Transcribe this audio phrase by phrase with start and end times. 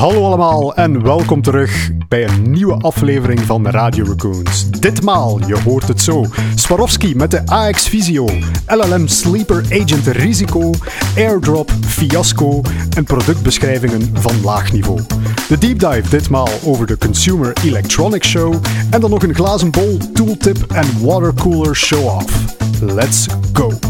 [0.00, 4.70] Hallo allemaal en welkom terug bij een nieuwe aflevering van Radio Raccoons.
[4.70, 8.28] Ditmaal, je hoort het zo, Swarovski met de AX Visio,
[8.66, 10.70] LLM Sleeper Agent Risico,
[11.16, 12.60] Airdrop Fiasco
[12.96, 15.00] en productbeschrijvingen van laag niveau.
[15.48, 18.54] De deep dive ditmaal over de Consumer Electronics Show
[18.90, 22.56] en dan nog een glazen bol, tooltip en watercooler show-off.
[22.80, 23.89] Let's go!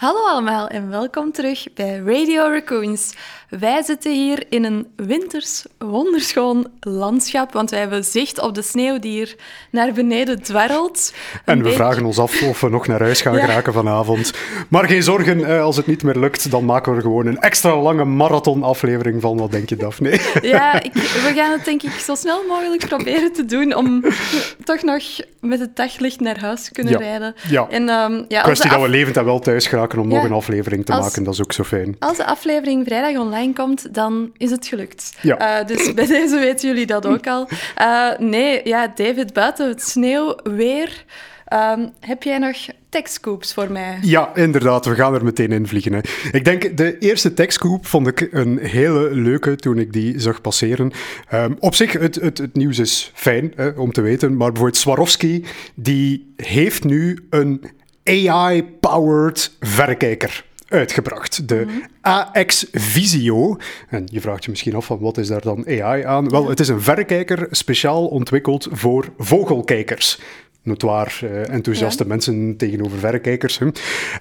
[0.00, 3.14] Hallo allemaal en welkom terug bij Radio Raccoons.
[3.48, 8.98] Wij zitten hier in een winters wonderschoon landschap, want wij hebben zicht op de sneeuw
[8.98, 9.36] die hier
[9.70, 11.14] naar beneden dwarrelt.
[11.44, 14.32] En we vragen ons af of we nog naar huis gaan geraken vanavond.
[14.68, 17.40] Maar geen zorgen, eh, als het niet meer lukt, dan maken we er gewoon een
[17.40, 19.36] extra lange marathon-aflevering van.
[19.36, 20.08] Wat denk je, Daphne?
[20.42, 24.04] Ja, ik, we gaan het denk ik zo snel mogelijk proberen te doen om
[24.64, 25.02] toch nog
[25.40, 27.34] met het daglicht naar huis te kunnen rijden.
[27.48, 27.66] Ja.
[27.70, 30.84] En, um, ja Kwestie dat we levend en wel thuis geraken om nog een aflevering
[30.84, 31.96] te maken, dat is ook zo fijn.
[31.98, 35.12] Als de aflevering vrijdag online komt, dan is het gelukt.
[35.22, 35.60] Ja.
[35.60, 37.48] Uh, dus bij deze weten jullie dat ook al.
[37.78, 41.04] Uh, nee, ja, David, buiten het sneeuw, weer...
[41.54, 42.56] Um, heb jij nog
[42.88, 43.98] techscoops voor mij?
[44.02, 44.86] Ja, inderdaad.
[44.86, 45.92] We gaan er meteen in vliegen.
[45.92, 46.00] Hè.
[46.32, 50.92] Ik denk, de eerste techscoop vond ik een hele leuke toen ik die zag passeren.
[51.34, 54.76] Um, op zich, het, het, het, nieuws is fijn hè, om te weten, maar bijvoorbeeld
[54.80, 55.44] Swarovski,
[55.74, 57.64] die heeft nu een
[58.04, 61.48] AI-powered verrekijker uitgebracht.
[61.48, 61.66] De.
[62.00, 63.56] AX Visio.
[63.88, 66.28] En je vraagt je misschien af van wat is daar dan AI aan?
[66.28, 70.20] Wel, het is een verrekijker speciaal ontwikkeld voor vogelkijkers
[70.62, 73.58] notoir uh, enthousiaste mensen tegenover verrekijkers.
[73.58, 73.66] Hè.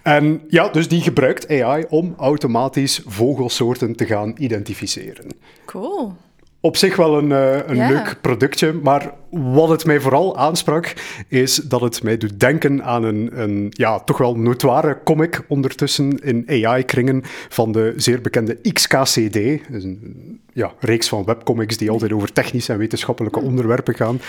[0.04, 5.26] En ja, dus die gebruikt AI om automatisch vogelsoorten te gaan identificeren.
[5.66, 6.16] Cool
[6.62, 10.94] op zich wel een, uh, een leuk productje, maar wat het mij vooral aansprak,
[11.28, 16.20] is dat het mij doet denken aan een, een ja, toch wel notoire comic ondertussen
[16.24, 19.36] in AI-kringen van de zeer bekende XKCD.
[19.36, 24.22] Een ja, reeks van webcomics die altijd over technische en wetenschappelijke onderwerpen gaan.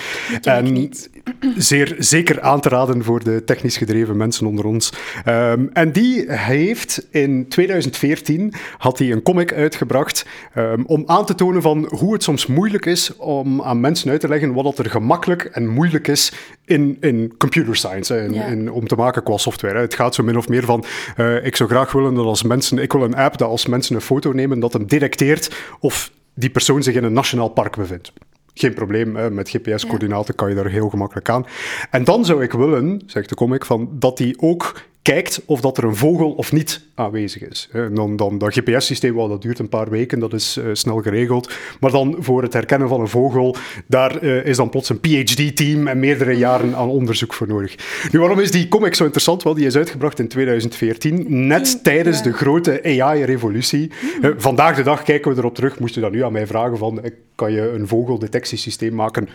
[0.42, 0.90] En
[1.56, 4.92] zeer zeker aan te raden voor de technisch gedreven mensen onder ons.
[5.26, 11.34] Um, en die heeft in 2014 had hij een comic uitgebracht um, om aan te
[11.34, 14.90] tonen van hoe het soms moeilijk is om aan mensen uit te leggen wat er
[14.90, 16.32] gemakkelijk en moeilijk is
[16.64, 19.78] in, in computer science, in, in, om te maken qua software.
[19.78, 20.84] Het gaat zo min of meer van,
[21.16, 23.94] uh, ik zou graag willen dat als mensen, ik wil een app dat als mensen
[23.94, 28.12] een foto nemen, dat hem detecteert of die persoon zich in een nationaal park bevindt.
[28.54, 31.46] Geen probleem, met GPS-coördinaten kan je daar heel gemakkelijk aan.
[31.90, 35.78] En dan zou ik willen, zegt de comic, van, dat die ook kijkt of dat
[35.78, 37.68] er een vogel of niet aanwezig is.
[37.72, 41.52] En dan, dan dat GPS-systeem, dat duurt een paar weken, dat is uh, snel geregeld.
[41.80, 43.56] Maar dan voor het herkennen van een vogel,
[43.86, 47.74] daar uh, is dan plots een PhD-team en meerdere jaren aan onderzoek voor nodig.
[48.12, 49.42] Nu, waarom is die comic zo interessant?
[49.42, 52.22] Wel, die is uitgebracht in 2014, net tijdens ja.
[52.22, 53.90] de grote AI-revolutie.
[54.00, 54.24] Mm.
[54.24, 56.78] Uh, vandaag de dag kijken we erop terug, moest je dan nu aan mij vragen
[56.78, 57.00] van,
[57.34, 59.28] kan je een vogeldetectiesysteem maken?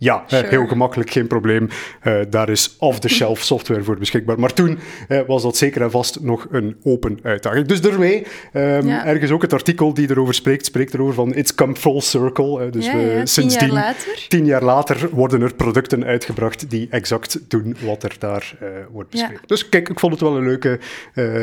[0.00, 0.46] Ja, sure.
[0.46, 1.68] heel gemakkelijk, geen probleem.
[2.02, 4.40] Uh, daar is off-the-shelf software voor beschikbaar.
[4.40, 4.78] Maar toen
[5.08, 7.66] uh, was dat zeker en vast nog een open uitdaging.
[7.66, 9.06] Dus daarmee, um, ja.
[9.06, 12.64] ergens ook het artikel die erover spreekt, spreekt erover van it's come full circle.
[12.66, 14.26] Uh, dus ja, ja, sinds tien jaar later.
[14.28, 18.54] Tien jaar later worden er producten uitgebracht die exact doen wat er daar
[18.90, 19.42] wordt beschreven.
[19.46, 20.78] Dus kijk, ik vond het wel een leuke,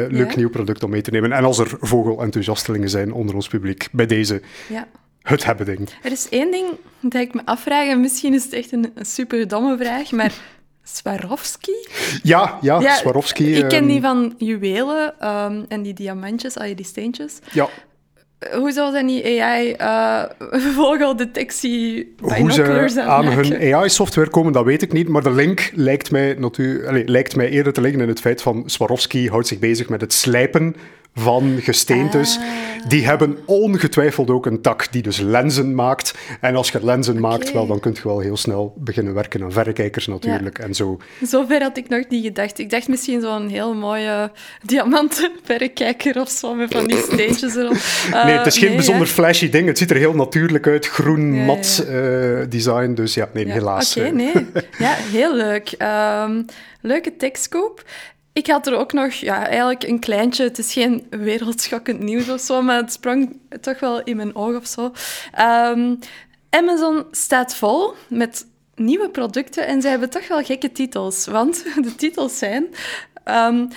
[0.09, 1.31] leuk nieuw product om mee te nemen.
[1.31, 4.41] En als er vogelenthousiastelingen zijn onder ons publiek, bij deze...
[5.27, 5.89] Het hebben ding.
[6.03, 6.65] Er is één ding
[6.99, 10.33] dat ik me afvraag, en misschien is het echt een, een super domme vraag, maar
[10.83, 11.87] Swarovski?
[12.23, 13.55] Ja, ja, ja Swarovski.
[13.55, 17.39] Ik ken die ehm, van juwelen um, en die diamantjes, al die steentjes.
[17.51, 17.69] Ja.
[18.53, 20.23] Hoe zou zijn die AI uh,
[20.75, 22.51] vogeldetectie Hoe
[22.89, 25.07] ze aan hun AI-software komen, dat weet ik niet.
[25.07, 28.63] Maar de link lijkt mij, natuurlijk, lijkt mij eerder te liggen in het feit van
[28.65, 30.75] Swarovski houdt zich bezig met het slijpen
[31.17, 32.37] van gesteentes.
[32.37, 32.43] Ah.
[32.87, 36.13] Die hebben ongetwijfeld ook een tak die dus lenzen maakt.
[36.41, 39.51] En als je lenzen maakt, wel, dan kun je wel heel snel beginnen werken aan
[39.51, 40.57] verrekijkers natuurlijk.
[40.57, 40.63] Ja.
[40.63, 40.97] En zo.
[41.21, 42.59] Zover had ik nog niet gedacht.
[42.59, 47.73] Ik dacht misschien zo'n heel mooie diamanten verrekijker of zo, met van die steentjes erop.
[47.73, 49.13] Uh, nee, het is geen nee, bijzonder ja.
[49.13, 49.67] flashy ding.
[49.67, 50.87] Het ziet er heel natuurlijk uit.
[50.87, 52.93] Groen, ja, mat uh, design.
[52.93, 53.97] Dus ja, nee, helaas.
[53.97, 54.45] Oké, okay, nee.
[54.77, 55.75] Ja, heel leuk.
[56.25, 56.45] Um,
[56.81, 57.83] leuke tekstkoop.
[58.37, 60.43] Ik had er ook nog, ja, eigenlijk een kleintje.
[60.43, 64.55] Het is geen wereldschokkend nieuws of zo, maar het sprong toch wel in mijn oog
[64.55, 64.91] of zo.
[65.39, 65.99] Um,
[66.49, 68.45] Amazon staat vol met
[68.75, 71.25] nieuwe producten en ze hebben toch wel gekke titels.
[71.25, 72.67] Want de titels zijn
[73.29, 73.69] Um,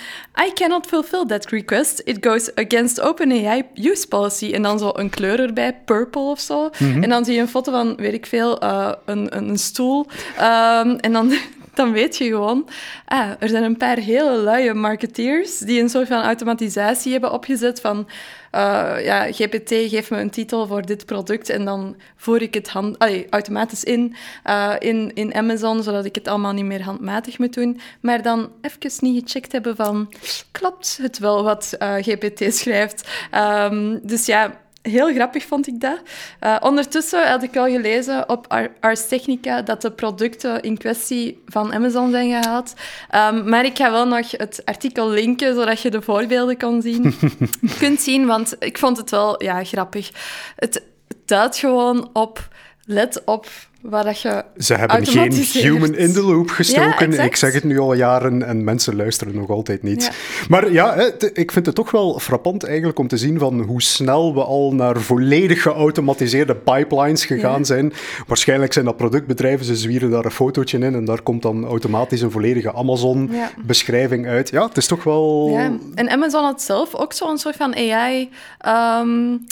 [0.47, 2.01] I cannot fulfill that request.
[2.05, 4.51] It goes against OpenAI use policy.
[4.53, 6.63] En dan zo een kleur erbij, purple of zo.
[6.63, 7.03] Mm -hmm.
[7.03, 10.05] En dan zie je een foto van, weet ik veel, uh, een, een, een, stoel.
[10.37, 11.33] Um, en dan
[11.73, 12.69] dan weet je gewoon,
[13.05, 17.81] ah, er zijn een paar hele luie marketeers die een soort van automatisatie hebben opgezet
[17.81, 18.07] van
[18.55, 22.69] uh, ja, GPT geeft me een titel voor dit product en dan voer ik het
[22.69, 24.15] hand, allee, automatisch in,
[24.45, 27.79] uh, in in Amazon, zodat ik het allemaal niet meer handmatig moet doen.
[27.99, 30.13] Maar dan even niet gecheckt hebben van,
[30.51, 33.09] klopt het wel wat uh, GPT schrijft?
[33.35, 35.99] Um, dus ja, Heel grappig vond ik dat.
[36.43, 41.73] Uh, ondertussen had ik al gelezen op Ars Technica dat de producten in kwestie van
[41.73, 42.73] Amazon zijn gehaald.
[43.15, 47.15] Um, maar ik ga wel nog het artikel linken, zodat je de voorbeelden kan zien.
[47.79, 50.11] kunt zien, want ik vond het wel ja, grappig.
[50.55, 50.83] Het
[51.25, 52.47] duidt gewoon op,
[52.85, 53.47] let op
[53.81, 57.19] waar dat je Ze hebben geen human in the loop gestoken.
[57.19, 60.11] ik zeg het nu al jaren en mensen luisteren nog altijd niet.
[60.49, 64.33] Maar ja, ik vind het toch wel frappant eigenlijk om te zien van hoe snel
[64.33, 67.93] we al naar volledig geautomatiseerde pipelines gegaan zijn.
[68.27, 72.21] Waarschijnlijk zijn dat productbedrijven, ze zwieren daar een fotootje in en daar komt dan automatisch
[72.21, 74.49] een volledige Amazon-beschrijving uit.
[74.49, 75.49] Ja, het is toch wel...
[75.51, 75.71] Ja.
[75.95, 78.29] En Amazon had zelf ook zo'n soort van AI...
[78.67, 79.45] Um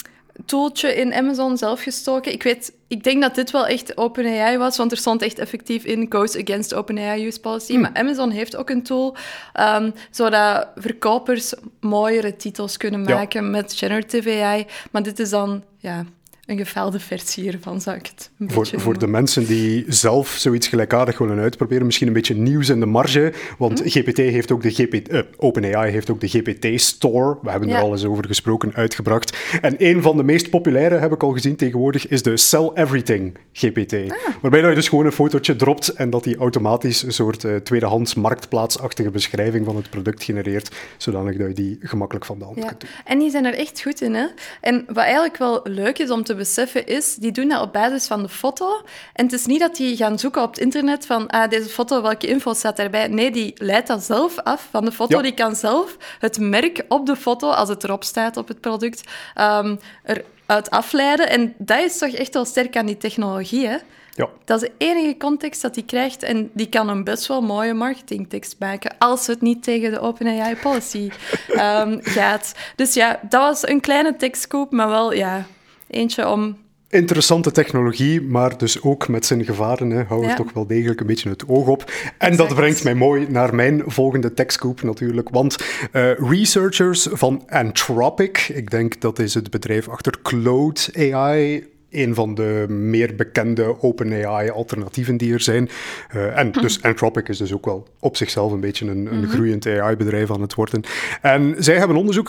[0.44, 2.32] tooltje in Amazon zelf gestoken.
[2.32, 5.84] Ik weet, ik denk dat dit wel echt OpenAI was, want er stond echt effectief
[5.84, 7.72] in Goes Against OpenAI Use Policy.
[7.72, 7.80] Hmm.
[7.80, 9.16] Maar Amazon heeft ook een tool,
[9.60, 14.66] um, zodat verkopers mooiere titels kunnen maken met generative AI.
[14.90, 16.04] Maar dit is dan, ja,
[16.50, 21.18] een gevelde versie hiervan, zou ik het voor, Voor de mensen die zelf zoiets gelijkaardig
[21.18, 23.88] willen uitproberen, misschien een beetje nieuws in de marge, want hm?
[23.88, 27.92] GPT heeft ook de GPT, uh, OpenAI heeft ook de GPT-store, we hebben er al
[27.92, 29.36] eens over gesproken, uitgebracht.
[29.60, 33.38] En een van de meest populaire, heb ik al gezien tegenwoordig, is de Sell Everything
[33.52, 33.92] GPT.
[33.92, 34.16] Ah.
[34.40, 38.14] Waarbij je dus gewoon een fotootje dropt en dat die automatisch een soort uh, tweedehands
[38.14, 42.80] marktplaatsachtige beschrijving van het product genereert, zodanig dat je die gemakkelijk van de hand kunt
[42.80, 42.90] doen.
[43.04, 44.26] En die zijn er echt goed in, hè?
[44.60, 48.06] En wat eigenlijk wel leuk is om te beseffen is, die doen dat op basis
[48.06, 48.82] van de foto.
[49.12, 52.02] En het is niet dat die gaan zoeken op het internet van ah, deze foto,
[52.02, 53.08] welke info staat daarbij.
[53.08, 55.22] Nee, die leidt dat zelf af van de foto.
[55.22, 59.08] Die kan zelf het merk op de foto, als het erop staat op het product,
[59.40, 61.28] um, eruit afleiden.
[61.30, 63.76] En dat is toch echt wel sterk aan die technologie, hè?
[64.14, 64.28] Ja.
[64.44, 67.74] Dat is de enige context dat hij krijgt en die kan een best wel mooie
[67.74, 71.10] marketingtekst maken als het niet tegen de OpenAI policy
[71.48, 72.54] um, gaat.
[72.76, 75.46] Dus ja, dat was een kleine tekstkoop, maar wel ja,
[75.90, 76.56] eentje om
[76.90, 79.90] Interessante technologie, maar dus ook met zijn gevaren.
[79.90, 80.02] Hè.
[80.02, 81.92] Hou er toch wel degelijk een beetje het oog op.
[82.18, 85.28] En dat brengt mij mooi naar mijn volgende techscoop natuurlijk.
[85.28, 85.56] Want
[85.92, 90.80] uh, researchers van Anthropic, ik denk dat is het bedrijf achter Claude
[91.12, 95.68] AI, een van de meer bekende OpenAI-alternatieven die er zijn.
[96.14, 96.86] Uh, en dus mhm.
[96.86, 99.30] Anthropic is dus ook wel op zichzelf een beetje een, een mhm.
[99.30, 100.82] groeiend AI-bedrijf aan het worden.
[101.22, 102.28] En zij hebben onderzoek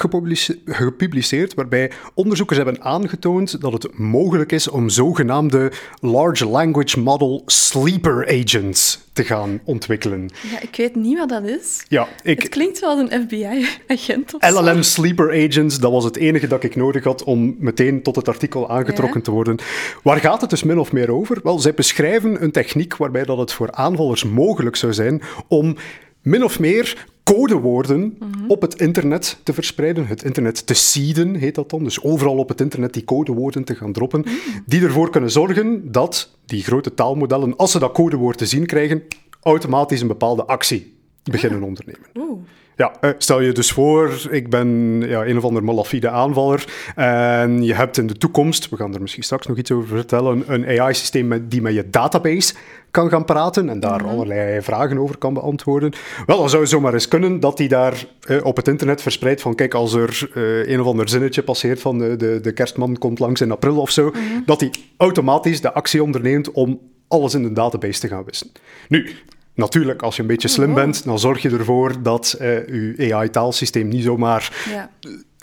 [0.66, 8.28] gepubliceerd waarbij onderzoekers hebben aangetoond dat het mogelijk is om zogenaamde Large Language Model Sleeper
[8.28, 10.30] Agents te gaan ontwikkelen.
[10.52, 11.86] Ja, ik weet niet wat dat is.
[11.88, 12.42] Ja, ik...
[12.42, 16.76] Het klinkt wel als een FBI-agent LLM Sleeper Agents, dat was het enige dat ik
[16.76, 19.58] nodig had om meteen tot het artikel aangetrokken te worden.
[20.04, 21.40] Waar gaat het dus min of meer over?
[21.44, 25.76] Wel, zij beschrijven een techniek waarbij dat het voor aanvallers mogelijk zou zijn om
[26.22, 28.48] min of meer codewoorden mhm.
[28.48, 30.08] op het internet te verspreiden.
[30.08, 31.84] Het internet te seeden heet dat dan.
[31.84, 34.20] Dus overal op het internet die codewoorden te gaan droppen.
[34.20, 34.34] Mhm.
[34.66, 39.04] Die ervoor kunnen zorgen dat die grote taalmodellen, als ze dat codewoord te zien krijgen,
[39.42, 42.08] automatisch een bepaalde actie beginnen ondernemen.
[42.18, 42.40] Oeh.
[42.82, 47.64] Ja, eh, stel je dus voor, ik ben ja, een of ander malafide aanvaller en
[47.64, 50.80] je hebt in de toekomst, we gaan er misschien straks nog iets over vertellen, een
[50.80, 52.54] AI-systeem die met je database
[52.92, 54.10] kan gaan praten en daar mhm.
[54.10, 55.94] allerlei vragen over kan beantwoorden.
[56.26, 59.42] Wel, dan zou het zomaar eens kunnen dat hij daar eh, op het internet verspreidt
[59.42, 62.98] van kijk, als er uh, een of ander zinnetje passeert van de, de, de kerstman
[62.98, 64.22] komt langs in april of zo, mhm.
[64.46, 68.52] dat hij automatisch de actie onderneemt om alles in de database te gaan wissen.
[68.88, 69.10] Nu,
[69.62, 72.48] Natuurlijk, als je een beetje slim bent, dan zorg je ervoor dat uh,
[72.98, 74.90] je AI-taalsysteem niet zomaar ja.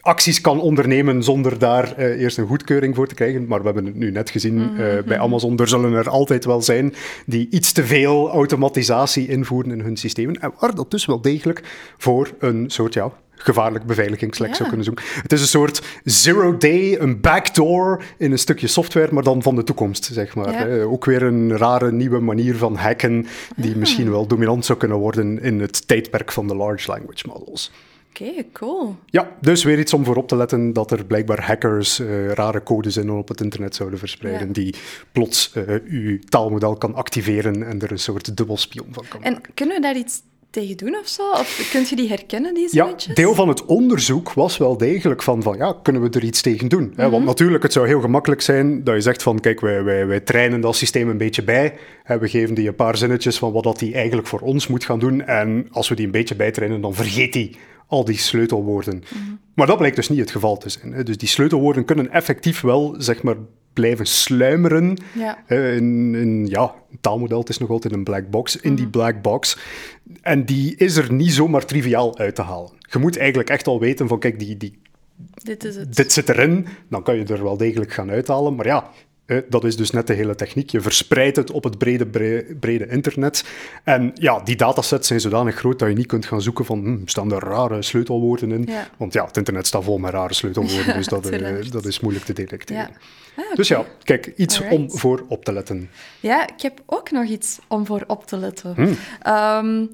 [0.00, 3.46] acties kan ondernemen zonder daar uh, eerst een goedkeuring voor te krijgen.
[3.46, 6.62] Maar we hebben het nu net gezien uh, bij Amazon, er zullen er altijd wel
[6.62, 6.94] zijn
[7.26, 10.40] die iets te veel automatisatie invoeren in hun systemen.
[10.40, 11.62] En waar dat dus wel degelijk
[11.96, 15.04] voor een soort ja, gevaarlijk beveiligingslek zou kunnen zoeken.
[15.22, 19.64] Het is een soort zero-day, een backdoor in een stukje software, maar dan van de
[19.64, 20.80] toekomst, zeg maar.
[20.80, 23.26] Ook weer een rare nieuwe manier van hacken,
[23.56, 23.76] die ah.
[23.76, 27.70] misschien wel dominant zou kunnen worden in het tijdperk van de large language models.
[28.10, 28.96] Oké, cool.
[29.06, 32.62] Ja, dus weer iets om voor op te letten dat er blijkbaar hackers uh, rare
[32.62, 34.74] codes in op het internet zouden verspreiden, die
[35.12, 39.54] plots uh, uw taalmodel kan activeren en er een soort dubbelspion van kan en maken.
[39.54, 41.30] kunnen we daar iets tegen doen of zo?
[41.30, 43.04] Of kun je die herkennen, die zinnetjes?
[43.04, 46.40] Ja, deel van het onderzoek was wel degelijk van, van ja, kunnen we er iets
[46.40, 46.92] tegen doen?
[46.96, 47.24] Want mhm.
[47.24, 50.60] natuurlijk, het zou heel gemakkelijk zijn dat je zegt van, kijk, wij, wij, wij trainen
[50.60, 51.74] dat systeem een beetje bij.
[52.04, 54.98] We geven die een paar zinnetjes van wat dat die eigenlijk voor ons moet gaan
[54.98, 55.26] doen.
[55.26, 59.02] En als we die een beetje bijtrainen, dan vergeet die al die sleutelwoorden.
[59.54, 61.04] Maar dat blijkt dus niet het geval te zijn.
[61.04, 63.36] Dus die sleutelwoorden kunnen effectief wel, zeg maar,
[63.80, 65.44] blijven sluimeren Ja.
[65.48, 69.22] in, in, ja, een taalmodel, het is nog altijd een black box, in die black
[69.22, 69.58] box.
[70.22, 72.70] En die is er niet zomaar triviaal uit te halen.
[72.90, 74.78] Je moet eigenlijk echt al weten van, kijk, die, die,
[75.42, 75.96] Dit is het.
[75.96, 78.54] dit zit erin, dan kan je er wel degelijk gaan uithalen.
[78.54, 78.90] Maar ja,
[79.48, 80.70] dat is dus net de hele techniek.
[80.70, 83.44] Je verspreidt het op het brede, bre- brede internet.
[83.84, 86.96] En ja, die datasets zijn zodanig groot dat je niet kunt gaan zoeken van, hm,
[87.04, 88.64] staan er rare sleutelwoorden in?
[88.66, 88.88] Ja.
[88.96, 92.00] Want ja, het internet staat vol met rare sleutelwoorden, Ja, dus dat, eh, dat is
[92.00, 92.88] moeilijk te detecteren.
[93.36, 93.42] Ja.
[93.44, 94.78] Ah, Dus ja, kijk, iets Alright.
[94.78, 95.90] om voor op te letten.
[96.20, 98.74] Ja, ik heb ook nog iets om voor op te letten.
[98.74, 98.96] Hmm.
[99.22, 99.86] Ehm,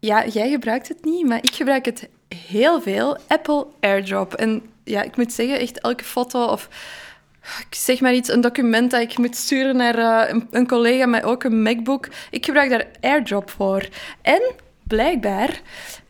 [0.00, 2.08] ja, jij gebruikt het niet, maar ik gebruik het
[2.48, 3.16] heel veel.
[3.26, 4.34] Apple AirDrop.
[4.34, 6.68] En ja, ik moet zeggen, echt elke foto of
[7.68, 11.06] ik zeg maar iets, een document dat ik moet sturen naar eh, een, een collega
[11.06, 12.08] met ook een MacBook.
[12.30, 13.88] Ik gebruik daar AirDrop voor.
[14.22, 14.42] En
[14.82, 15.60] blijkbaar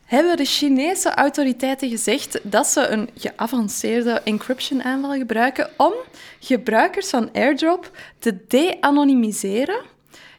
[0.05, 5.93] hebben de Chinese autoriteiten gezegd dat ze een geavanceerde encryption aanval gebruiken om
[6.39, 9.81] gebruikers van AirDrop te de-anonymiseren.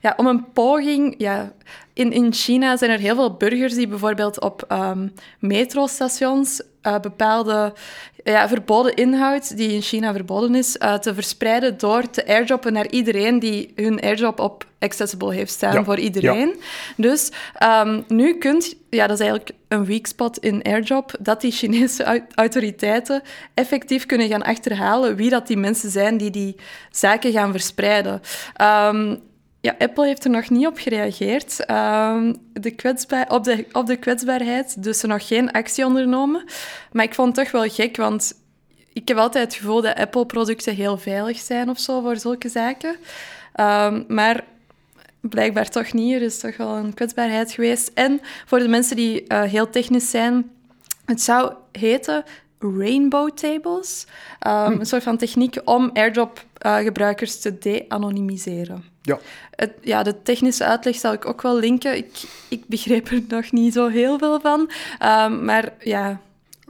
[0.00, 1.14] Ja, om een poging...
[1.18, 1.52] Ja,
[1.92, 7.72] in, in China zijn er heel veel burgers die bijvoorbeeld op ehm, metrostations eh, bepaalde
[8.24, 12.90] ja, verboden inhoud, die in China verboden is, eh, te verspreiden door te airdroppen naar
[12.90, 16.60] iedereen die hun airdrop op accessible heeft staan Ja, voor iedereen.
[16.96, 18.74] Dus ehm, nu kunt...
[18.90, 23.22] Ja, dat is eigenlijk een weak spot in airdrop, dat die Chinese au- autoriteiten
[23.54, 26.56] effectief kunnen gaan achterhalen wie dat die mensen zijn die die
[26.90, 28.20] zaken gaan verspreiden.
[28.56, 29.16] Ehm,
[29.62, 34.82] ja, Apple heeft er nog niet op gereageerd ehm, de op, de, op de kwetsbaarheid,
[34.82, 36.44] dus er nog geen actie ondernomen.
[36.92, 38.34] Maar ik vond het toch wel gek, want
[38.92, 42.96] ik heb altijd het gevoel dat Apple-producten heel veilig zijn of zo voor zulke zaken.
[43.52, 44.44] Ehm, maar
[45.20, 46.14] blijkbaar toch niet.
[46.14, 47.90] Er is toch wel een kwetsbaarheid geweest.
[47.94, 50.50] En voor de mensen die eh, heel technisch zijn,
[51.04, 52.24] het zou heten
[52.62, 54.06] rainbow tables.
[54.38, 58.84] Ehm, Een soort van techniek om AirDrop-gebruikers te de-anonymiseren.
[59.02, 59.18] Ja,
[59.50, 61.96] Het, ja, de technische uitleg zal ik ook wel linken.
[61.96, 64.70] Ik, ik begreep er nog niet zo heel veel van.
[64.98, 66.20] Ehm, maar ja,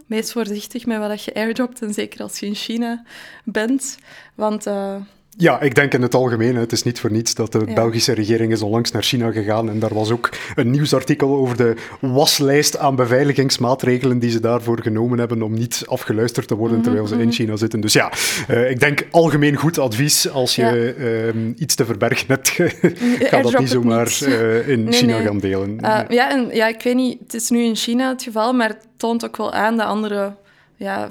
[0.07, 1.83] wees voorzichtig met wat je airdropt.
[1.83, 3.05] En zeker als je in China
[3.45, 3.99] bent.
[4.35, 4.97] Want eh,
[5.37, 6.57] Ja, ik denk in het algemeen.
[6.57, 7.75] Het is niet voor niets dat de Ja.
[7.75, 9.69] Belgische regering is onlangs naar China gegaan.
[9.71, 15.19] En daar was ook een nieuwsartikel over de waslijst aan beveiligingsmaatregelen die ze daarvoor genomen
[15.19, 17.81] hebben om niet afgeluisterd te Mhm, worden terwijl ze in China zitten.
[17.81, 18.12] Dus ja,
[18.49, 20.31] eh, ik denk algemeen goed advies.
[20.31, 20.95] Als je
[21.33, 22.49] ehm, iets te verbergen hebt,
[23.31, 25.27] ga dat niet zomaar eh, in Nee, China nee.
[25.27, 25.81] gaan delen.
[25.81, 28.69] Eh, ja, en, ja, ik weet niet, het is nu in China het geval, maar
[28.69, 30.35] het toont ook wel aan dat andere,
[30.77, 31.09] ja,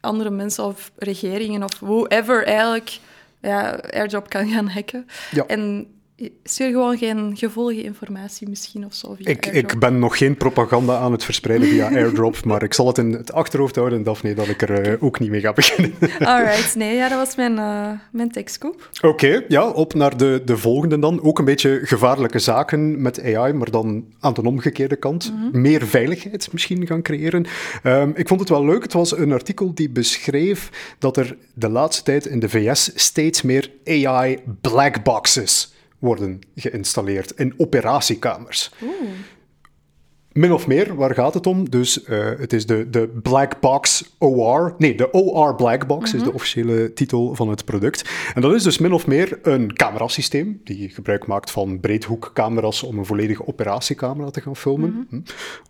[0.00, 2.98] andere mensen of regeringen of whoever eigenlijk
[3.44, 5.06] ja, airdrop kan gaan hacken.
[5.30, 5.46] Ja.
[5.46, 5.86] En
[6.42, 10.98] stuur gewoon geen gevoelige informatie misschien of zo via Ik, ik ben nog geen propaganda
[10.98, 14.48] aan het verspreiden via airdrop, maar ik zal het in het achterhoofd houden, Daphne, dat
[14.48, 15.94] ik er eh, ook niet mee ga beginnen.
[16.18, 18.32] Alright, nee, ja, dat was mijn, eh mijn.
[19.02, 21.22] Oké, ja, op naar de, de volgende dan.
[21.22, 25.32] Ook een beetje gevaarlijke zaken met AI, maar dan aan de omgekeerde kant.
[25.52, 27.46] Meer veiligheid misschien gaan creëren.
[27.82, 28.82] Ehm, ik vond het wel leuk.
[28.82, 33.42] Het was een artikel die beschreef dat er de laatste tijd in de VS steeds
[33.42, 35.73] meer AI blackboxes
[36.04, 38.70] worden geïnstalleerd in operatiekamers.
[40.34, 41.70] Min of meer, waar gaat het om?
[41.70, 44.74] Dus eh, het is de, de Black Box OR.
[44.78, 48.10] Nee, de OR Black Box is de officiële titel van het product.
[48.34, 52.98] En dat is dus min of meer een camerasysteem die gebruik maakt van breedhoekcamera's om
[52.98, 55.06] een volledige operatiecamera te gaan filmen.
[55.10, 55.20] Hm.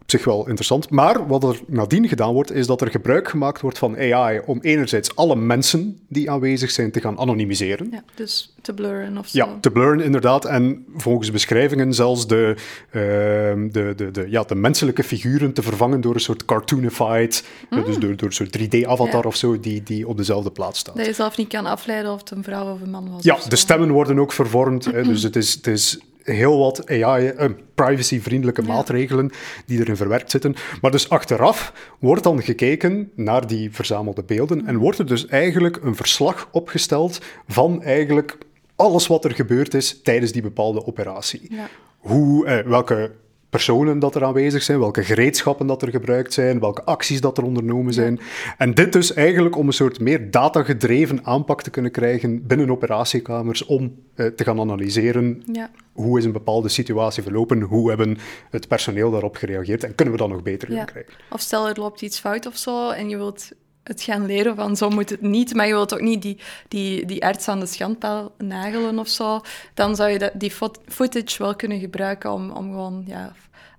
[0.04, 0.90] Op zich wel interessant.
[0.90, 4.58] Maar wat er nadien gedaan wordt, is dat er gebruik gemaakt wordt van AI om
[4.60, 7.88] enerzijds alle mensen die aanwezig zijn te gaan anonymiseren.
[7.90, 9.38] Ja, dus te blurren of zo.
[9.38, 10.44] Ja, te blurren inderdaad.
[10.44, 12.56] En volgens beschrijvingen zelfs de,
[12.90, 17.84] ehm, de, de, de, ja, de menselijke figuren te vervangen door een soort cartoonified, eh,
[17.84, 19.28] dus door, door een soort 3D-avatar Ja.
[19.28, 20.96] of zo, die, die op dezelfde plaats staat.
[20.96, 23.22] Dat je zelf niet kan afleiden of het een vrouw of een man was.
[23.22, 24.84] Ja, de stemmen worden ook vervormd.
[24.84, 28.68] Hè, dus het is, het is heel wat AI, eh, privacy-vriendelijke Ja.
[28.68, 29.30] maatregelen
[29.66, 30.54] die erin verwerkt zitten.
[30.80, 35.78] Maar dus achteraf wordt dan gekeken naar die verzamelde beelden en wordt er dus eigenlijk
[35.82, 38.38] een verslag opgesteld van eigenlijk
[38.76, 41.46] alles wat er gebeurd is tijdens die bepaalde operatie.
[41.50, 41.68] Ja.
[41.98, 43.10] Hoe, eh, welke
[43.54, 47.44] personen dat er aanwezig zijn, welke gereedschappen dat er gebruikt zijn, welke acties dat er
[47.44, 48.20] ondernomen zijn.
[48.58, 53.64] En dit dus eigenlijk om een soort meer datagedreven aanpak te kunnen krijgen binnen operatiekamers
[53.64, 55.70] om eh, te gaan analyseren Ja.
[55.92, 58.18] hoe is een bepaalde situatie verlopen, hoe hebben
[58.50, 60.76] het personeel daarop gereageerd en kunnen we dat nog beter Ja.
[60.76, 61.12] gaan krijgen.
[61.30, 63.48] Of stel er loopt iets fout of zo en je wilt
[63.82, 67.06] het gaan leren van zo moet het niet, maar je wilt ook niet die, die,
[67.06, 69.40] die arts aan de schandpaal nagelen of zo,
[69.74, 70.52] dan zou je dat, die
[70.86, 73.32] footage wel kunnen gebruiken om, om gewoon ja,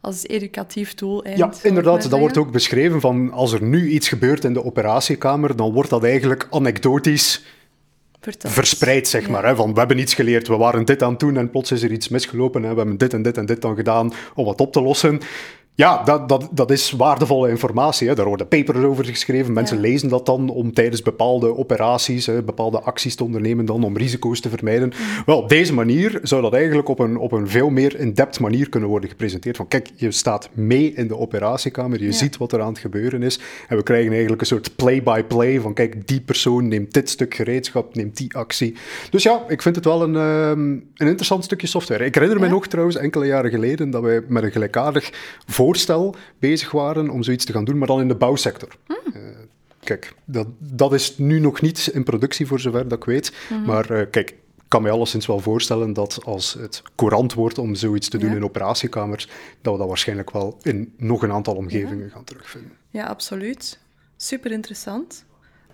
[0.06, 1.28] als educatief doel.
[1.28, 2.10] Ja, inderdaad.
[2.10, 5.90] Dat wordt ook beschreven van als er nu iets gebeurt in de operatiekamer, dan wordt
[5.90, 7.46] dat eigenlijk anekdotisch
[8.38, 9.46] verspreid, zeg maar.
[9.46, 11.84] Hè, van we hebben iets geleerd, we waren dit aan het doen en plots is
[11.84, 14.62] er iets misgelopen en we hebben dit en dit en dit dan gedaan om het
[14.62, 15.20] op te lossen.
[15.78, 18.08] Ja, dat, dat, dat is waardevolle informatie.
[18.08, 18.16] Hè.
[18.16, 19.54] Daar worden papers over geschreven.
[19.54, 23.98] Mensen lezen dat dan om tijdens bepaalde operaties, hè, bepaalde acties te ondernemen, dan om
[23.98, 24.94] risico's te vermijden.
[25.26, 28.70] Wel, op deze manier zou dat eigenlijk op een, op een veel meer in-depth manier
[28.70, 29.58] kunnen worden gepresenteerd.
[29.58, 33.24] Van kijk, je staat mee in de operatiekamer, je ziet wat er aan het gebeuren
[33.24, 33.40] is.
[33.68, 37.96] En we krijgen eigenlijk een soort play-by-play van kijk, die persoon neemt dit stuk gereedschap,
[37.96, 38.76] neemt die actie.
[39.10, 42.06] Dus ja, ik vind het wel een, um, een interessant stukje software.
[42.06, 45.12] Ik herinner me nog trouwens enkele jaren geleden dat wij met een gelijkaardig
[45.66, 48.78] voorstel bezig waren om zoiets te gaan doen, maar dan in de bouwsector.
[48.86, 49.14] Hmm.
[49.14, 49.22] Eh,
[49.80, 53.34] kijk, dat, dat is nu nog niet in productie voor zover dat ik weet.
[53.48, 53.66] Hmm.
[53.66, 54.36] Maar uh, kijk, ik
[54.68, 58.44] kan me alleszins wel voorstellen dat als het courant wordt om zoiets te doen in
[58.44, 59.28] operatiekamers,
[59.62, 62.72] dat we dat waarschijnlijk wel in nog een aantal omgevingen gaan terugvinden.
[62.90, 63.80] Ja, absoluut.
[64.18, 65.25] Super interessant.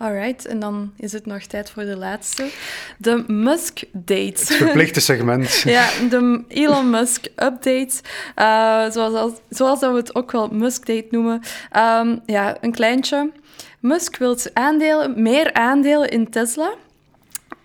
[0.02, 2.50] Alright, en dan is het nog tijd voor de laatste.
[2.98, 4.22] De Musk-date.
[4.22, 5.50] Het verplichte segment.
[5.66, 7.94] ja, de Elon Musk-update.
[8.36, 11.42] Uh, zoals, zoals dat we het ook wel Musk-date noemen.
[11.78, 13.32] Um, ja, een kleintje.
[13.80, 16.74] Musk wil aandelen, meer aandelen in Tesla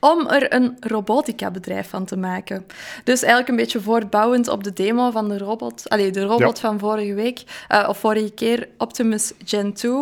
[0.01, 2.67] om er een robotica-bedrijf van te maken.
[3.05, 6.79] Dus eigenlijk een beetje voortbouwend op de demo van de robot, allee, de robot van
[6.79, 9.93] vorige week, uh, of vorige keer, Optimus Gen 2.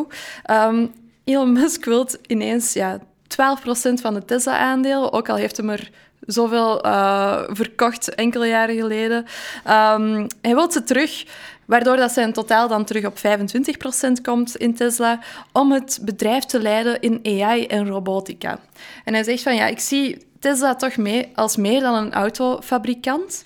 [0.51, 0.93] Um,
[1.25, 3.03] Elon Musk wil ineens ja, 12%
[3.95, 5.91] van de Tesla-aandelen, ook al heeft hij er
[6.21, 9.19] zoveel uh, verkocht enkele jaren geleden.
[9.19, 11.25] Um, hij wil ze terug,
[11.65, 13.21] waardoor dat zijn totaal dan terug op 25%
[14.23, 15.19] komt in Tesla,
[15.53, 18.59] om het bedrijf te leiden in AI en robotica.
[19.05, 23.43] En hij zegt van ja, ik zie Tesla toch mee als meer dan een autofabrikant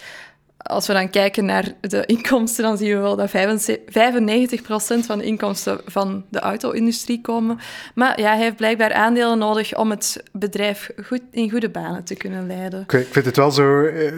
[0.59, 3.33] als we dan kijken naar de inkomsten, dan zien we wel dat 95%
[5.07, 7.59] van de inkomsten van de auto-industrie komen.
[7.95, 12.15] Maar ja, hij heeft blijkbaar aandelen nodig om het bedrijf goed, in goede banen te
[12.15, 12.85] kunnen leiden.
[12.89, 14.13] ik vind het wel zo, eh,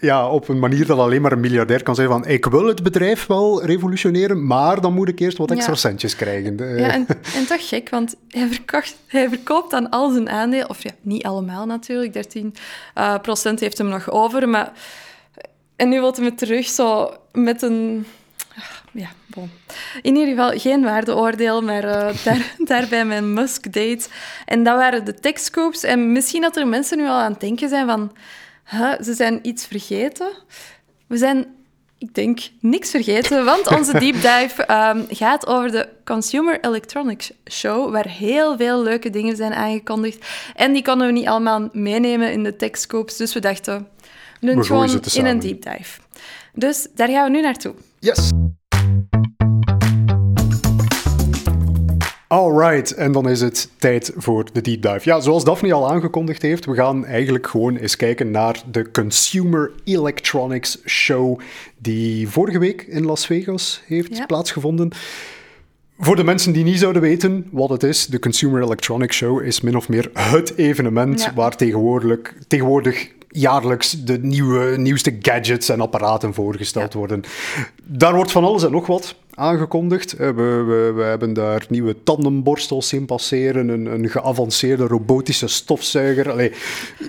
[0.00, 2.82] ja, op een manier dat alleen maar een miljardair kan zeggen van ik wil het
[2.82, 6.56] bedrijf wel revolutioneren, maar dan moet ik eerst wat extra centjes krijgen.
[6.56, 10.82] Ja, en, en toch gek, want hij, verkocht, hij verkoopt dan al zijn aandelen, of
[10.82, 12.54] ja, niet allemaal natuurlijk, 13
[12.98, 14.72] uh, eh, procent heeft hem nog over, maar
[15.80, 18.06] en nu wil hij me terug zo met een...
[18.92, 19.50] Ja, bon.
[20.02, 24.08] In ieder geval geen waardeoordeel, maar uh, daar, daarbij mijn Musk-date.
[24.46, 25.82] En dat waren de techscopes.
[25.82, 28.12] En misschien dat er mensen nu al aan het denken zijn van...
[28.70, 30.28] Huh, ze zijn iets vergeten.
[31.06, 31.46] We zijn,
[31.98, 37.92] ik denk, niks vergeten, want onze deep dive um, gaat over de Consumer Electronics Show,
[37.92, 40.26] waar heel veel leuke dingen zijn aangekondigd.
[40.54, 43.88] En die konden we niet allemaal meenemen in de techscopes, dus we dachten
[44.40, 46.00] doen het gewoon in een deep dive.
[46.54, 47.74] Dus daar gaan we nu naartoe.
[47.98, 48.30] Yes!
[52.28, 55.00] Alright, en dan is het tijd voor de deep dive.
[55.02, 59.72] Ja, zoals Daphne al aangekondigd heeft, we gaan eigenlijk gewoon eens kijken naar de Consumer
[59.84, 61.40] Electronics Show
[61.78, 64.90] die vorige week in Las Vegas heeft plaatsgevonden.
[65.98, 69.60] Voor de mensen die niet zouden weten wat het is, de Consumer Electronics Show is
[69.60, 76.34] min of meer het evenement waar tegenwoordig, tegenwoordig jaarlijks de nieuwe, nieuwste gadgets en apparaten
[76.34, 77.22] voorgesteld worden.
[77.82, 80.16] Daar wordt van alles en nog wat aangekondigd.
[80.16, 86.30] We, we, we hebben daar nieuwe tandemborstels in passeren, een, een geavanceerde robotische stofzuiger.
[86.30, 86.52] Allee,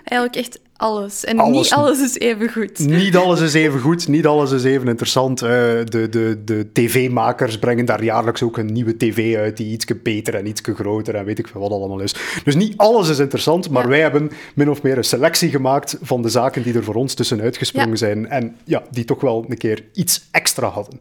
[0.04, 1.24] Eigenlijk echt alles.
[1.24, 2.80] En niet alles is even goed.
[2.80, 5.40] Niet alles is even goed, niet alles is even interessant.
[5.40, 10.36] de de, de tv-makers brengen daar jaarlijks ook een nieuwe tv uit die iets beter
[10.36, 12.16] en iets groter en weet ik veel wat allemaal is.
[12.44, 16.22] Dus niet alles is interessant, maar wij hebben min of meer een selectie gemaakt van
[16.22, 19.58] de zaken die er voor ons tussenuit gesprongen zijn en ja, die toch wel een
[19.58, 21.00] keer iets extra hadden.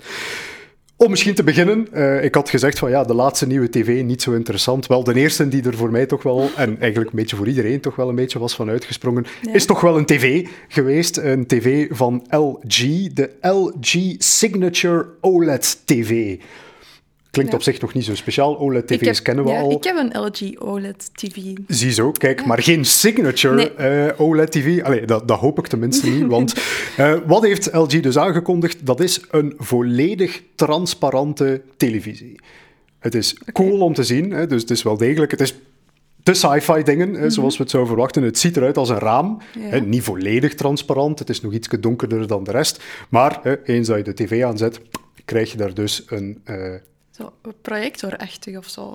[1.02, 4.22] Om misschien te beginnen, uh, ik had gezegd van ja, de laatste nieuwe tv niet
[4.22, 4.86] zo interessant.
[4.86, 7.80] Wel, de eerste die er voor mij toch wel, en eigenlijk een beetje voor iedereen
[7.80, 11.16] toch wel een beetje was van uitgesprongen, is toch wel een tv geweest.
[11.16, 16.36] Een tv van LG, de LG Signature OLED TV.
[17.30, 18.58] Klinkt op zich nog niet zo speciaal.
[18.58, 19.70] OLED-tv's kennen we ja, al.
[19.70, 21.36] Ik heb een LG OLED-tv.
[21.66, 24.82] Ziezo, kijk, maar geen signature eh, OLED-tv.
[24.82, 26.26] Allee, dat, dat, hoop ik tenminste niet.
[26.36, 26.54] Want
[26.98, 28.86] uh, wat heeft LG dus aangekondigd?
[28.86, 32.40] Dat is een volledig transparante televisie.
[32.98, 35.30] Het is cool om te zien, hè, dus het is wel degelijk.
[35.30, 35.54] Het is
[36.22, 38.22] de sci-fi dingen, hè, zoals we het zouden verwachten.
[38.22, 39.38] Het ziet eruit als een raam.
[39.58, 41.18] Hè, niet volledig transparant.
[41.18, 42.82] Het is nog iets donkerder dan de rest.
[43.08, 44.80] Maar hè, eens dat je de tv aanzet,
[45.24, 46.40] krijg je daar dus een...
[46.50, 46.74] Uh,
[47.62, 48.94] projectorachtig of zo.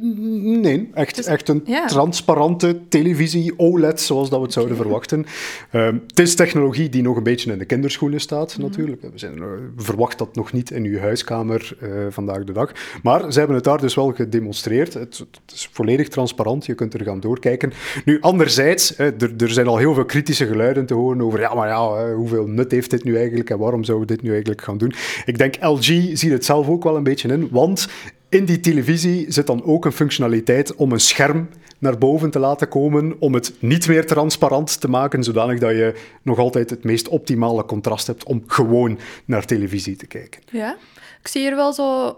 [0.00, 1.86] Nee, echt, Dus- echt een ja.
[1.86, 5.26] transparante televisie, OLED, zoals dat we het zouden verwachten.
[5.70, 8.62] Ehm, het is technologie die nog een beetje in de kinderschoenen staat, Mhm.
[8.66, 9.02] natuurlijk.
[9.02, 9.44] We zijn, eh,
[9.76, 12.72] verwacht dat nog niet in uw huiskamer eh, vandaag de dag.
[13.02, 14.94] Maar ze hebben het daar dus wel gedemonstreerd.
[14.94, 17.72] Het, het is volledig transparant, je kunt er gaan doorkijken.
[18.04, 21.54] Nu, anderzijds, hè, er, er zijn al heel veel kritische geluiden te horen over, ja,
[21.54, 24.62] maar ja, hoeveel nut heeft dit nu eigenlijk en waarom zouden we dit nu eigenlijk
[24.62, 24.92] gaan doen?
[25.24, 27.88] Ik denk, LG ziet het zelf ook wel een beetje in, want
[28.32, 32.68] in die televisie zit dan ook een functionaliteit om een scherm naar boven te laten
[32.68, 37.08] komen, om het niet meer transparant te maken, zodanig dat je nog altijd het meest
[37.08, 40.42] optimale contrast hebt om gewoon naar televisie te kijken.
[40.50, 40.76] Ja,
[41.20, 42.16] ik zie hier wel zo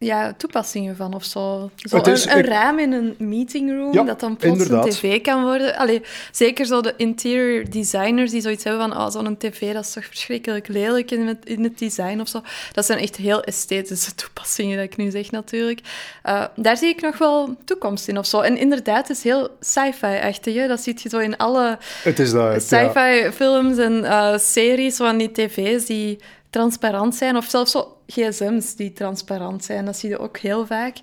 [0.00, 1.70] ja, toepassingen van of zo.
[1.76, 4.84] zo Het is- een, een ik- raam in een meetingroom Ja, dat dan plots inderdaad.
[4.86, 5.76] een tv kan worden.
[5.76, 9.92] Allee, zeker zo de interior designers die zoiets hebben van oh, zo'n tv dat is
[9.92, 12.40] toch verschrikkelijk lelijk in het, in het design of zo.
[12.72, 15.80] Dat zijn echt heel esthetische toepassingen dat ik nu zeg natuurlijk.
[16.22, 18.40] Eh, daar zie ik nog wel toekomst in of zo.
[18.40, 20.68] En inderdaad, het is heel sci-fi-achtig.
[20.68, 22.52] Dat zie je zo in alle Het is dat.
[22.54, 22.92] het- ja.
[22.92, 26.18] sci-fi films en eh, series van die tv's die
[26.50, 29.84] transparant zijn, of zelfs zo gsm's die transparant zijn.
[29.84, 30.96] Dat zie je ook heel vaak.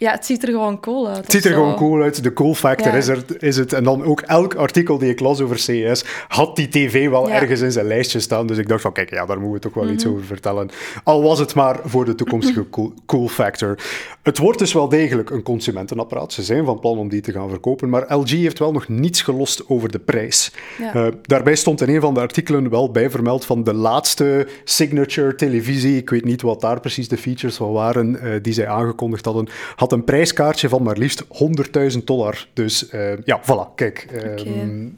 [0.00, 1.16] Ja, het ziet er gewoon cool uit.
[1.16, 2.22] Het ziet er gewoon cool uit.
[2.22, 2.96] De cool factor Ja.
[2.98, 3.72] is, er, is het.
[3.72, 7.34] En dan ook elk artikel die ik las over CES had die tv wel Ja.
[7.34, 8.46] ergens in zijn lijstje staan.
[8.46, 10.12] Dus ik dacht van, kijk, ja, daar moeten we toch wel iets Mhm.
[10.12, 10.70] over vertellen.
[11.04, 13.78] Al was het maar voor de toekomstige cool, cool factor.
[14.22, 16.32] Het wordt dus wel degelijk een consumentenapparaat.
[16.32, 17.88] Ze zijn van plan om die te gaan verkopen.
[17.88, 20.52] Maar LG heeft wel nog niets gelost over de prijs.
[20.78, 20.94] Ja.
[20.94, 25.34] Eh, daarbij stond in een van de artikelen wel bij vermeld van de laatste signature
[25.34, 25.96] televisie.
[25.96, 29.48] Ik weet niet wat daar precies de features van waren eh, die zij aangekondigd hadden.
[29.76, 32.46] Had een prijskaartje van maar liefst 100.000 dollar.
[32.52, 34.06] Dus eh, ja, voilà, kijk.
[34.12, 34.88] ehm.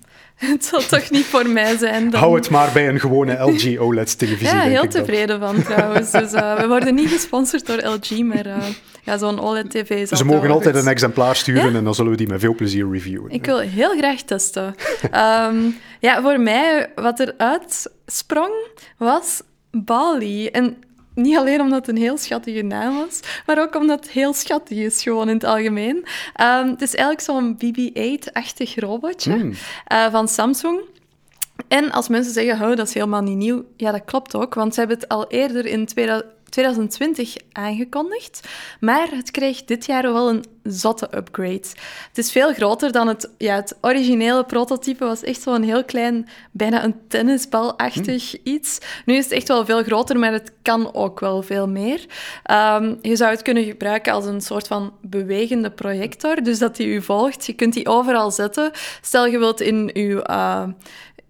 [0.51, 2.21] Het zal toch niet voor mij zijn dan.
[2.21, 4.47] Hou het maar bij een gewone LG OLED-televisie.
[4.57, 6.11] Ja, denk heel tevreden van trouwens.
[6.23, 8.57] Dus, eh, we worden niet gesponsord door LG, maar eh,
[9.03, 11.79] ja, zo'n OLED-tv is Ze mogen altijd een exemplaar sturen Ja?
[11.79, 13.31] en dan zullen we die met veel plezier reviewen.
[13.31, 14.75] Ik wil heel graag testen.
[15.11, 15.57] Ehm,
[16.01, 18.53] ja, voor mij, wat eruit sprong,
[18.99, 20.47] was Bali.
[20.47, 20.77] En
[21.15, 24.79] niet alleen omdat het een heel schattige naam was, maar ook omdat het heel schattig
[24.79, 26.05] is, gewoon in het algemeen.
[26.35, 29.53] Ehm, het is eigenlijk zo'n BB-8-achtig robotje Hmm.
[29.87, 30.81] eh, van Samsung.
[31.69, 34.75] En als mensen zeggen, oh, dat is helemaal niet nieuw, ja, dat klopt ook, want
[34.75, 38.49] ze hebben het al eerder in 2000 2020 aangekondigd,
[38.81, 41.67] maar het kreeg dit jaar wel een zotte upgrade.
[42.09, 46.29] Het is veel groter dan het, ja, het originele prototype, was echt zo'n heel klein,
[46.51, 48.79] bijna een tennisbalachtig iets.
[49.05, 52.07] Nu is het echt wel veel groter, maar het kan ook wel veel meer.
[52.43, 56.87] Ehm, je zou het kunnen gebruiken als een soort van bewegende projector, dus dat die
[56.87, 57.47] u volgt.
[57.47, 58.71] Je kunt die overal zetten.
[59.01, 60.21] Stel je wilt in uw...
[60.21, 60.65] eh,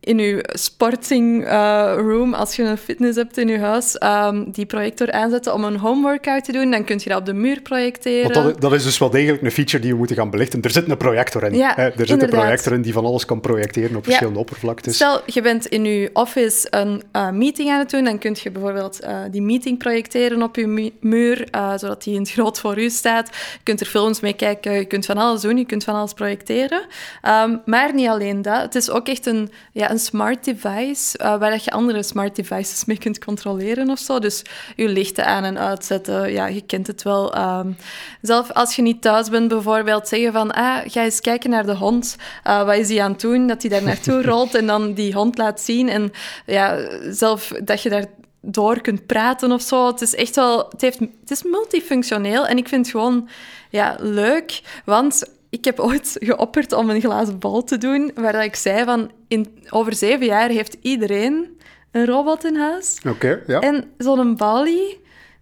[0.05, 4.67] in uw sporting eh, room, als je een fitness hebt in je huis, ehm, die
[4.67, 7.61] projector aanzetten om een home workout te doen, dan kun je dat op de muur
[7.61, 8.33] projecteren.
[8.33, 10.63] Want dat, dat is dus wel degelijk een feature die we moeten gaan belichten.
[10.63, 11.55] Er zit een projector in.
[11.57, 11.83] Ja, hè.
[11.91, 14.03] Er zit een projector in die van alles kan projecteren op Ja.
[14.03, 14.95] verschillende oppervlaktes.
[14.95, 18.51] Stel, je bent in je office een eh, meeting aan het doen, dan kun je
[18.51, 22.79] bijvoorbeeld eh, die meeting projecteren op je mu- muur, zodat die in het groot voor
[22.79, 23.29] u staat.
[23.53, 26.13] Je kunt er films mee kijken, je kunt van alles doen, je kunt van alles
[26.13, 26.83] projecteren.
[27.23, 31.39] Ehm, maar niet alleen dat, het is ook echt een, ja, een smart device, eh,
[31.39, 34.19] waar dat je andere smart devices mee kunt controleren of zo.
[34.19, 34.43] Dus
[34.77, 37.35] je lichten aan en uitzetten, ja, je kent het wel.
[37.35, 37.73] Ehm,
[38.21, 41.77] zelf als je niet thuis bent, bijvoorbeeld zeggen van, ah, ga eens kijken naar de
[41.77, 42.17] hond.
[42.43, 43.47] Eh, wat is die aan het doen?
[43.47, 45.89] Dat hij daar naartoe rolt en dan die hond laat zien.
[45.89, 46.13] En
[46.47, 46.79] ja,
[47.11, 48.07] zelf dat je daar
[48.41, 49.87] door kunt praten of zo.
[49.87, 50.67] Het is echt wel...
[50.71, 53.29] Het, heeft, het is multifunctioneel en ik vind het gewoon
[53.71, 55.41] ja, leuk, want...
[55.53, 59.11] Ik heb ooit geopperd om een glazen bal te doen, waar dat ik zei van,
[59.29, 61.59] in, over zeven jaar heeft iedereen
[61.91, 62.99] een robot in huis.
[63.09, 63.61] Oké, ja.
[63.61, 65.01] En zo'n Bali...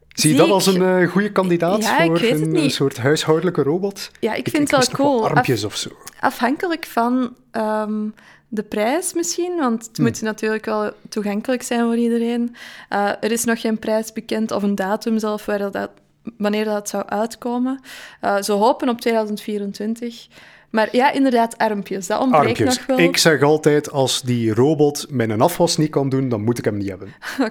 [0.09, 3.63] Zie je dat ik- als een eh, goede kandidaat Ja, ik voor een, soort huishoudelijke
[3.63, 4.11] robot?
[4.21, 5.29] Ja, ik vind het wel cool.
[5.29, 5.89] armpjes of zo.
[6.21, 8.09] Afhankelijk van ehm,
[8.49, 12.55] de prijs misschien, want het moet natuurlijk wel toegankelijk zijn voor iedereen.
[12.89, 15.91] Eh, er is nog geen prijs bekend of een datum zelf waar dat-
[16.37, 17.81] wanneer dat zou uitkomen.
[18.21, 20.29] Eh ze hopen op 2024.
[20.71, 22.07] Maar ja, inderdaad, armpjes.
[22.07, 22.77] Dat ontbreekt Armpjes.
[22.77, 22.99] nog wel.
[22.99, 26.77] Ik zeg altijd, als die robot mijn afwas niet kan doen, dan moet ik hem
[26.77, 27.09] niet hebben.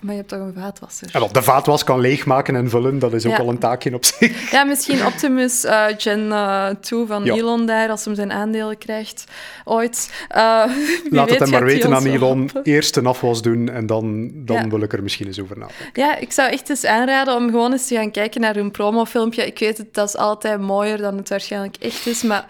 [0.00, 1.08] Maar je hebt toch een vaatwasser?
[1.12, 3.38] En de vaatwas kan leegmaken en vullen, dat is ook Ja.
[3.38, 4.50] wel een taakje op zich.
[4.50, 7.34] Ja, misschien Optimus eh, Gen eh, 2 van Ja.
[7.34, 9.24] Elon daar, als hem zijn aandelen krijgt
[9.64, 10.10] ooit.
[10.28, 10.68] Eh, Laat
[11.10, 12.50] weet het hem maar weten aan Elon.
[12.62, 14.68] Eerst een afwas doen en dan, dan Ja.
[14.68, 15.90] wil ik er misschien eens over nadenken.
[15.92, 19.46] Ja, ik zou echt eens aanraden om gewoon eens te gaan kijken naar hun promofilmpje.
[19.46, 22.22] Ik weet het, dat is altijd mooier dan het waarschijnlijk echt is.
[22.22, 22.46] Maar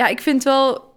[0.00, 0.94] ja, ik vind wel...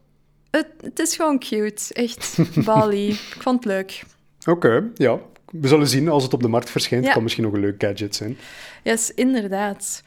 [0.52, 1.94] Het, het is gewoon cute.
[1.94, 2.38] Echt.
[2.66, 3.08] Bali.
[3.10, 4.04] Ik vond het leuk.
[4.46, 5.20] Oké, ja.
[5.52, 7.06] We zullen zien als het op de markt verschijnt.
[7.06, 7.14] Ja.
[7.14, 8.38] kan misschien nog een leuk gadget zijn.
[8.84, 10.04] Yes, inderdaad.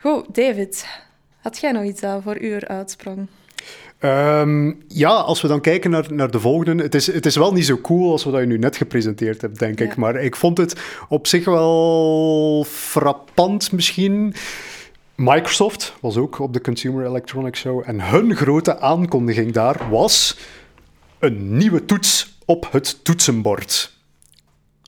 [0.00, 0.86] Goed, David.
[1.40, 3.28] Had jij nog iets voor uw uitsprong?
[4.00, 6.82] Um, ja, als we dan kijken naar, naar de volgende.
[6.82, 9.58] Het is, het is wel niet zo cool als wat je nu net gepresenteerd hebt,
[9.58, 9.96] denk ik.
[9.96, 14.34] Maar ik vond het op zich wel frappant misschien.
[15.24, 17.82] Microsoft was ook op de Consumer Electronics Show.
[17.86, 20.38] En hun grote aankondiging daar was
[21.18, 23.92] een nieuwe toets op het toetsenbord.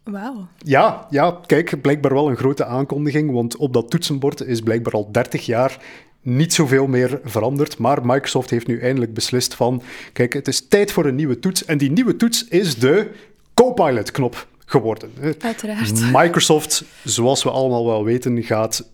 [0.05, 0.47] Wauw.
[0.59, 5.09] Ja, ja, kijk, blijkbaar wel een grote aankondiging, want op dat toetsenbord is blijkbaar al
[5.13, 5.79] 30 jaar
[6.21, 7.79] niet zoveel meer veranderd.
[7.79, 11.65] Maar Microsoft heeft nu eindelijk beslist van, kijk, het is tijd voor een nieuwe toets.
[11.65, 13.11] En die nieuwe toets is de
[13.55, 15.11] Copilot-knop geworden.
[15.39, 16.01] Uiteraard.
[16.13, 18.93] Microsoft, zoals we allemaal wel weten, gaat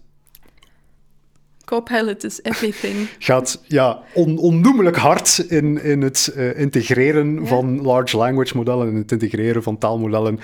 [1.70, 3.08] Copilot is everything.
[3.18, 8.94] Gaat ja, on, onnoemelijk hard in, in het uh, integreren van large language modellen en
[8.94, 10.38] het integreren van taalmodellen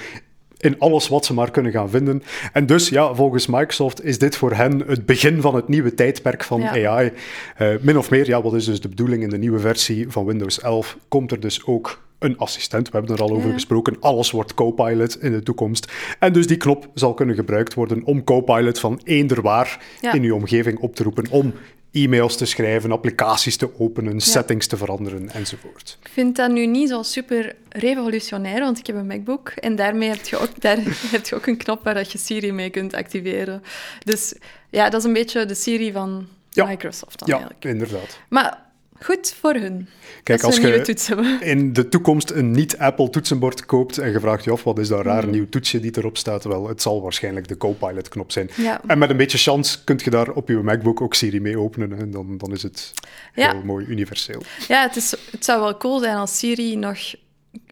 [0.56, 2.22] in alles wat ze maar kunnen gaan vinden.
[2.52, 6.44] En dus, ja, volgens Microsoft is dit voor hen het begin van het nieuwe tijdperk
[6.44, 7.12] van AI.
[7.58, 10.06] Uh, eh, min of meer, ja, wat is dus de bedoeling in de nieuwe versie
[10.08, 10.96] van Windows 11?
[11.08, 12.88] Komt er dus ook een assistent.
[12.90, 13.96] We hebben er al over gesproken.
[14.00, 15.92] Alles wordt Copilot in de toekomst.
[16.18, 20.34] En dus die knop zal kunnen gebruikt worden om Copilot van eender waar in uw
[20.34, 21.30] omgeving op te roepen.
[21.30, 21.52] Om
[21.92, 25.98] e-mails te schrijven, applicaties te openen, settings te veranderen enzovoort.
[26.02, 30.08] Ik vind dat nu niet zo super revolutionair, want ik heb een MacBook en daarmee
[30.08, 30.78] heb je ook, daar
[31.10, 33.62] heb je ook een knop waar je Siri mee kunt activeren.
[34.04, 34.34] Dus
[34.70, 37.64] ja, dat is een beetje de Siri van Microsoft dan ja, eigenlijk.
[37.64, 38.18] inderdaad.
[38.28, 38.65] Maar
[39.00, 39.88] Goed voor hun.
[40.22, 44.64] Kijk, als je in de toekomst een niet-Apple toetsenbord koopt en je vraagt je af
[44.64, 45.30] wat is dat raar mm.
[45.30, 48.50] nieuw toetsje die erop staat, wel, het zal waarschijnlijk de Copilot-knop zijn.
[48.86, 51.98] En met een beetje chance kun je daar op je MacBook ook Siri mee openen
[51.98, 52.92] en dan, dan is het
[53.32, 54.42] heel mooi universeel.
[54.68, 56.98] Ja, het, is, het zou wel cool zijn als Siri nog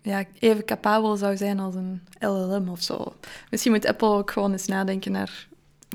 [0.03, 3.15] ja, even capabel zou zijn als een LLM of zo.
[3.51, 5.47] Misschien moet Apple ook gewoon eens nadenken naar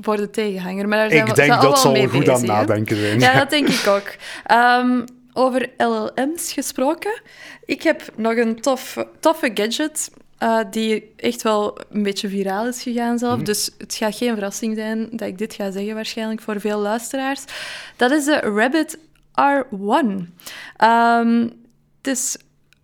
[0.02, 0.88] voor de tegenhanger.
[0.88, 3.20] Maar daar zijn ik denk dat zal goed aan nadenken zijn.
[3.20, 4.14] Ja, dat denk ik ook.
[4.56, 5.04] Um,
[5.40, 7.20] over LLM's gesproken.
[7.64, 10.10] Ik heb nog een tof, toffe gadget
[10.42, 13.36] uh, die echt wel een beetje viraal is gegaan zelf.
[13.36, 13.44] Mhm.
[13.44, 17.44] Dus het gaat geen verrassing zijn dat ik dit ga zeggen waarschijnlijk voor veel luisteraars.
[17.96, 18.98] Dat is de Rabbit
[19.40, 20.06] R1.
[20.84, 21.52] Um,
[21.96, 22.36] het is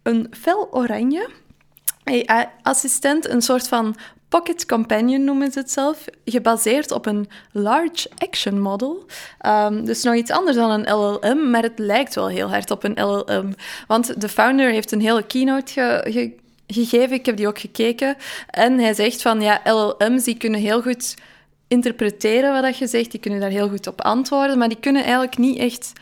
[0.03, 1.31] een fel oranje
[2.05, 3.97] AI-assistent, een soort van
[4.29, 9.07] Pocket Companion noemen ze het zelf, gebaseerd op een Large Action Model.
[9.47, 12.85] Um, dus nog iets anders dan een LLM, maar het lijkt wel heel hard op
[12.85, 13.55] een LLM.
[13.87, 16.35] Want de founder heeft een hele keynote
[16.67, 18.17] gegeven, ik heb die ook gekeken,
[18.51, 21.15] en hij zegt van ja, LLM's die kunnen heel goed
[21.69, 25.39] interpreteren wat je zegt, die kunnen daar heel goed op antwoorden, maar die kunnen eigenlijk
[25.39, 25.93] niet echt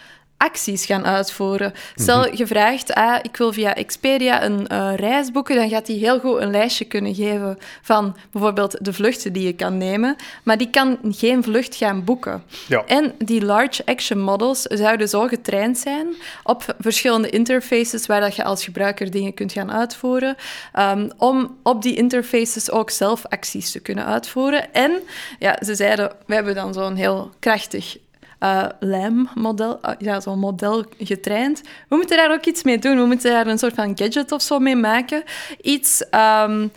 [0.45, 1.73] acties gaan uitvoeren.
[1.95, 2.37] Stel, mhm.
[2.37, 6.21] je vraagt, ah, ik wil via Expedia een uh, reis boeken, dan gaat hij heel
[6.21, 10.71] goed een lijstje kunnen geven van bijvoorbeeld de vluchten die je kan nemen, maar die
[10.71, 12.43] kan geen vlucht gaan boeken.
[12.69, 12.85] Ja.
[12.87, 16.07] En die large action models zouden zo getraind zijn
[16.43, 20.37] op verschillende interfaces waar dat je als gebruiker dingen kunt gaan uitvoeren,
[20.79, 24.73] um, om op die interfaces ook zelf acties te kunnen uitvoeren.
[24.73, 24.93] En
[25.39, 27.97] ja, ze zeiden, we hebben dan zo'n heel krachtig
[28.45, 31.63] uh, lijmmodel, uh, ja, zo'n model getraind.
[31.89, 32.97] We moeten daar ook iets mee doen.
[32.97, 35.23] We moeten daar een soort van gadget of zo mee maken.
[35.61, 36.73] Iets um,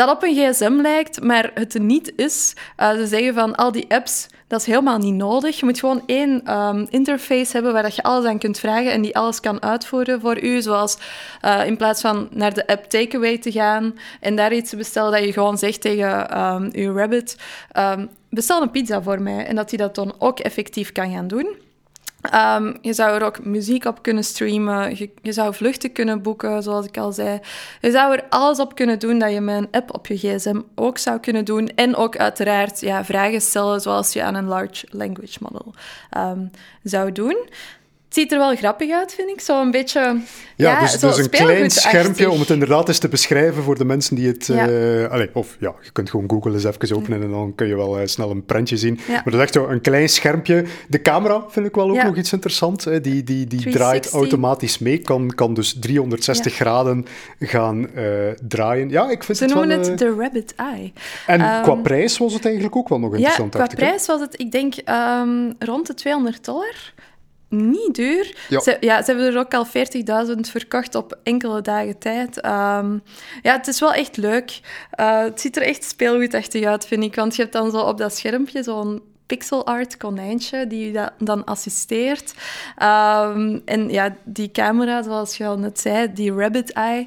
[0.00, 2.54] dat op een gsm lijkt, maar het niet is.
[2.76, 5.60] Uh, ze zeggen van al die apps, dat is helemaal niet nodig.
[5.60, 9.02] Je moet gewoon één um, interface hebben waar dat je alles aan kunt vragen en
[9.02, 10.62] die alles kan uitvoeren voor u.
[10.62, 10.98] Zoals
[11.44, 15.12] uh, in plaats van naar de app Takeaway te gaan en daar iets te bestellen,
[15.12, 17.36] dat je gewoon zegt tegen um, uw Rabbit,
[17.78, 19.46] um, bestel een pizza voor mij.
[19.46, 21.56] En dat hij dat dan ook effectief kan gaan doen.
[22.34, 24.96] Um, je zou er ook muziek op kunnen streamen.
[25.22, 27.40] Je, zou vluchten kunnen boeken, zoals ik al zei.
[27.80, 30.60] Je zou er alles op kunnen doen dat je met een app op je gsm
[30.74, 31.68] ook zou kunnen doen.
[31.68, 35.74] En ook uiteraard ja, vragen stellen zoals je aan een large language model
[36.16, 36.50] um,
[36.82, 37.36] zou doen.
[38.10, 39.40] Het ziet er wel grappig uit, vind ik.
[39.40, 40.00] Zo een beetje.
[40.00, 43.84] Ja, ja dus, dus een klein schermpje om het inderdaad eens te beschrijven voor de
[43.84, 44.46] mensen die het.
[44.46, 44.68] Ja.
[44.68, 47.76] Uh, allez, of ja, je kunt gewoon Google eens even openen en dan kun je
[47.76, 48.98] wel uh, snel een prentje zien.
[49.06, 49.12] Ja.
[49.12, 50.64] Maar dat is echt zo een klein schermpje.
[50.88, 52.84] De camera vind ik wel ook nog iets interessants.
[52.84, 53.00] Hè.
[53.00, 57.06] Die, die, die draait automatisch mee, kan, kan dus 360 graden
[57.38, 58.04] gaan uh,
[58.48, 58.88] draaien.
[58.88, 60.92] Ja, ik vind Ze het noemen wel, het de Rabbit Eye.
[61.26, 63.54] En um, qua prijs was het eigenlijk ook wel nog interessant.
[63.54, 64.74] Ja, qua prijs was het, ik denk,
[65.22, 66.92] um, rond de 200 dollar
[67.50, 68.36] niet duur.
[68.48, 68.60] Ja.
[68.60, 72.36] Ze, ja, ze hebben er ook al 40.000 verkocht op enkele dagen tijd.
[72.36, 73.02] Um,
[73.42, 74.60] ja, het is wel echt leuk.
[75.00, 77.14] Uh, het ziet er echt speelgoedachtig uit, vind ik.
[77.14, 81.44] Want je hebt dan zo op dat schermpje zo'n pixel art konijntje die je dan
[81.44, 82.34] assisteert.
[82.82, 87.06] Um, en ja, die camera, zoals je al net zei, die rabbit eye,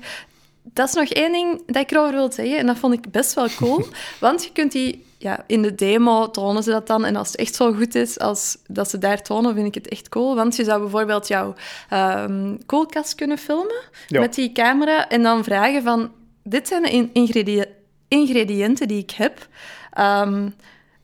[0.63, 2.58] dat is nog één ding dat ik erover wil zeggen.
[2.58, 3.86] En dat vond ik best wel cool.
[4.19, 5.06] want je kunt die...
[5.23, 7.05] Ja, in de demo tonen ze dat dan.
[7.05, 9.88] En als het echt zo goed is als dat ze daar tonen, vind ik het
[9.88, 10.36] echt cool.
[10.36, 11.53] Want je zou bijvoorbeeld jouw
[11.89, 15.09] ehm, koelkast kunnen filmen met die camera.
[15.09, 16.12] En dan vragen van...
[16.43, 17.67] Dit zijn de
[18.07, 19.47] ingrediënten die ik heb.
[19.91, 20.49] Ehm,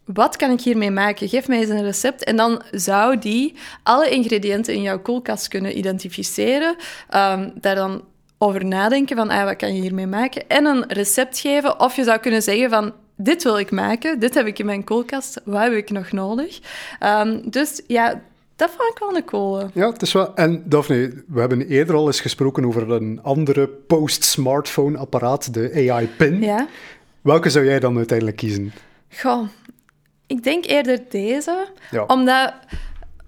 [0.06, 1.30] wat kan ik hiermee maken?
[1.30, 2.24] Geef mij eens een recept.
[2.24, 6.76] En dan zou die alle ingrediënten in jouw koelkast kunnen identificeren.
[7.16, 8.04] Um, daar dan
[8.38, 10.48] over nadenken van, ah, wat kan je hiermee maken?
[10.48, 11.80] En een recept geven.
[11.80, 14.84] Of je zou kunnen zeggen van, dit wil ik maken, dit heb ik in mijn
[14.84, 16.60] koelkast, wat heb ik nog nodig?
[17.04, 18.22] Um, dus ja,
[18.56, 19.70] dat vond ik wel een coole.
[19.74, 20.36] Ja, het is wel...
[20.36, 26.42] En Daphne, we hebben eerder al eens gesproken over een andere post-smartphone-apparaat, de AI-pin.
[26.42, 26.68] Ja.
[27.22, 28.74] Welke zou jij dan uiteindelijk kiezen?
[29.10, 29.48] Goh,
[30.28, 31.68] ik denk eerder deze.
[32.08, 32.54] Omdat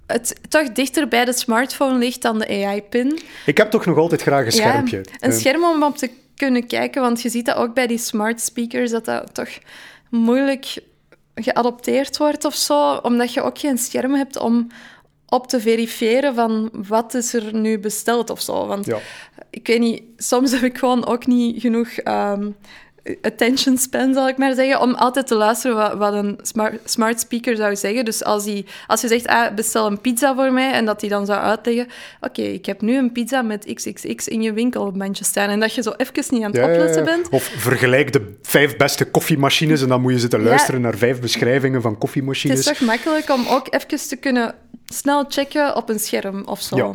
[0.07, 3.19] het toch dichter bij de smartphone ligt dan de AI-pin.
[3.45, 4.97] Ik heb toch nog altijd graag een schermpje.
[4.97, 6.09] Ja, een scherm om op te
[6.45, 9.49] kunnen kijken, want je ziet dat ook bij die smart speakers, dat dat toch
[10.09, 10.77] moeilijk
[11.35, 14.67] geadopteerd wordt of zo, omdat je ook geen scherm hebt om
[15.29, 18.67] op te verifiëren van wat is er nu besteld of zo.
[18.67, 18.97] Want ja.
[19.49, 22.49] ik weet niet, soms heb ik gewoon ook niet genoeg ehm,
[23.21, 27.19] attention span, zal ik maar zeggen, om altijd te luisteren wat, wat een smart, smart,
[27.19, 28.05] speaker zou zeggen.
[28.05, 31.09] Dus als, die, als je zegt, ah, bestel een pizza voor mij, en dat hij
[31.09, 31.87] dan zou uitleggen,
[32.21, 35.81] oké, ik heb nu een pizza met XXX in je winkelmandje staan, en dat je
[35.81, 37.29] zo even niet aan het opletten bent.
[37.29, 41.81] Of vergelijk de vijf beste koffiemachines, en dan moet je zitten luisteren naar vijf beschrijvingen
[41.81, 42.57] van koffiemachines.
[42.57, 46.61] Het is toch makkelijk om ook even te kunnen snel checken op een scherm of
[46.61, 46.75] zo.
[46.75, 46.91] Ja.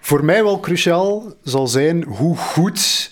[0.00, 3.10] Voor mij wel cruciaal zal zijn hoe goed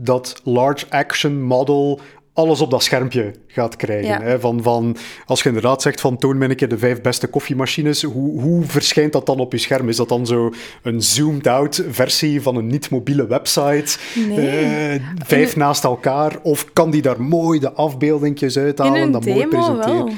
[0.00, 2.00] dat large action model
[2.38, 4.22] alles op dat schermpje gaat krijgen.
[4.22, 4.40] Hè?
[4.40, 8.02] Van, van, als je inderdaad zegt van toon mij een keer de vijf beste koffiemachines,
[8.02, 9.88] hoe, hoe verschijnt dat dan op je scherm?
[9.88, 13.98] Is dat dan zo een zoomed-out versie van een niet-mobiele website?
[14.28, 14.94] Nee.
[14.94, 16.38] Uh, vijf naast elkaar?
[16.42, 20.04] Of kan die daar mooi de afbeeldingjes uithalen en dat mooi presenteren?
[20.04, 20.12] Wel.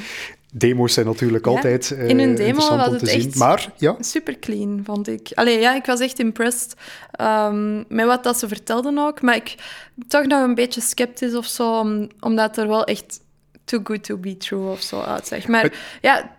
[0.53, 3.95] Demo's zijn natuurlijk altijd uh, In een demo was het echt maar, ja.
[3.99, 5.31] super clean, vond ik.
[5.33, 6.73] Allee, ja, ik was echt impressed
[7.21, 9.21] um, met wat dat ze vertelden ook.
[9.21, 9.55] Maar ik
[10.07, 13.19] toch nog een beetje sceptisch of zo, omdat er wel echt
[13.63, 15.47] too good to be true of zo uitzegt.
[15.47, 16.35] Maar ja,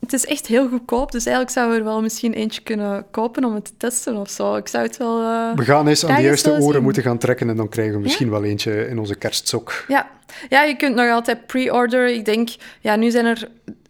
[0.00, 3.44] het is echt heel goedkoop, dus eigenlijk zouden we er wel misschien eentje kunnen kopen
[3.44, 4.56] om het te testen of zo.
[4.56, 5.20] Ik zou het wel...
[5.20, 8.00] Uh, we gaan eens aan de juiste oren moeten gaan trekken en dan krijgen we
[8.00, 9.84] misschien wel eentje in onze kerstsok.
[9.88, 10.10] Ja.
[10.48, 12.08] ja, je kunt nog altijd pre-order.
[12.08, 12.48] Ik denk,
[12.80, 13.48] ja, nu zijn er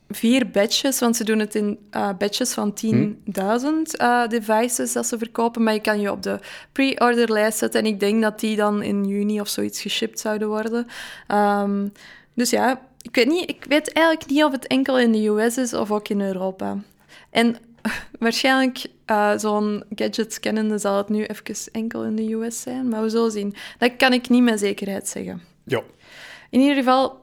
[0.09, 2.92] vier batches, want ze doen het in uh, batches van 10.000
[4.01, 6.38] uh, devices dat ze verkopen, maar je kan je op de
[6.73, 10.49] pre-order lijst zetten en ik denk dat die dan in juni of zoiets geshipped zouden
[10.49, 10.87] worden.
[11.29, 11.92] Um,
[12.35, 15.56] dus ja, ik weet, niet, ik weet eigenlijk niet of het enkel in de US
[15.56, 16.78] is of ook in Europa.
[17.30, 17.56] En
[18.18, 22.88] waarschijnlijk, uh, zo'n gadget kennende, zal het nu even enkel in de US zijn.
[22.88, 23.54] Maar we zullen zien.
[23.78, 25.42] Dat kan ik niet met zekerheid zeggen.
[25.64, 25.82] Ja.
[26.50, 27.20] In ieder geval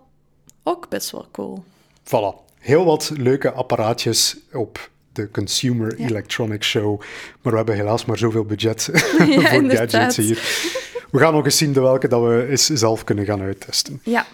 [0.63, 1.63] ook best wel cool.
[2.03, 2.45] Voilà.
[2.59, 6.99] Heel wat leuke apparaatjes op de Consumer Electronics Show.
[7.41, 8.83] Maar we hebben helaas maar zoveel budget
[9.49, 10.35] voor gadgets hier.
[11.11, 14.01] We gaan nog eens zien de welke dat we eens zelf kunnen gaan uittesten.
[14.03, 14.25] Ja.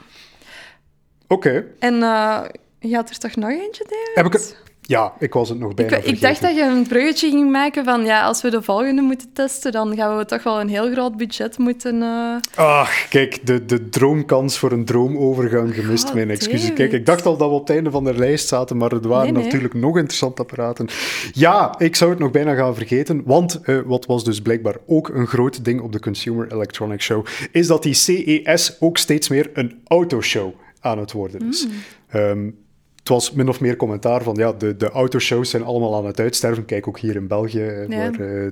[1.27, 1.65] Oké.
[1.79, 2.41] En uh,
[2.79, 4.11] je had er toch nog eentje, David?
[4.13, 4.61] Heb ik het?
[4.85, 7.83] Ja, ik was het nog bijna ik, ik, dacht dat je een bruggetje ging maken
[7.83, 10.91] van ja, als we de volgende moeten testen, dan gaan we toch wel een heel
[10.91, 11.95] groot budget moeten...
[11.95, 12.35] Uh...
[12.55, 16.73] Ach, kijk, de, de droomkans voor een droomovergang gemist, oh, mijn excuses.
[16.73, 19.07] Kijk, ik dacht al dat we op het einde van de lijst zaten, maar er
[19.07, 20.87] waren natuurlijk nog interessante apparaten.
[21.33, 25.09] Ja, ik zou het nog bijna gaan vergeten, want uh, wat was dus blijkbaar ook
[25.09, 29.49] een groot ding op de Consumer Electronics Show, is dat die CES ook steeds meer
[29.53, 31.65] een autoshow aan het worden is.
[31.65, 31.71] Mm.
[32.07, 32.49] Ehm,
[32.95, 36.19] het was min of meer commentaar van ja, de, de autoshows zijn allemaal aan het
[36.19, 36.65] uitsterven.
[36.65, 37.97] Kijk ook hier in België, eh, ja.
[37.97, 38.51] waar, uh,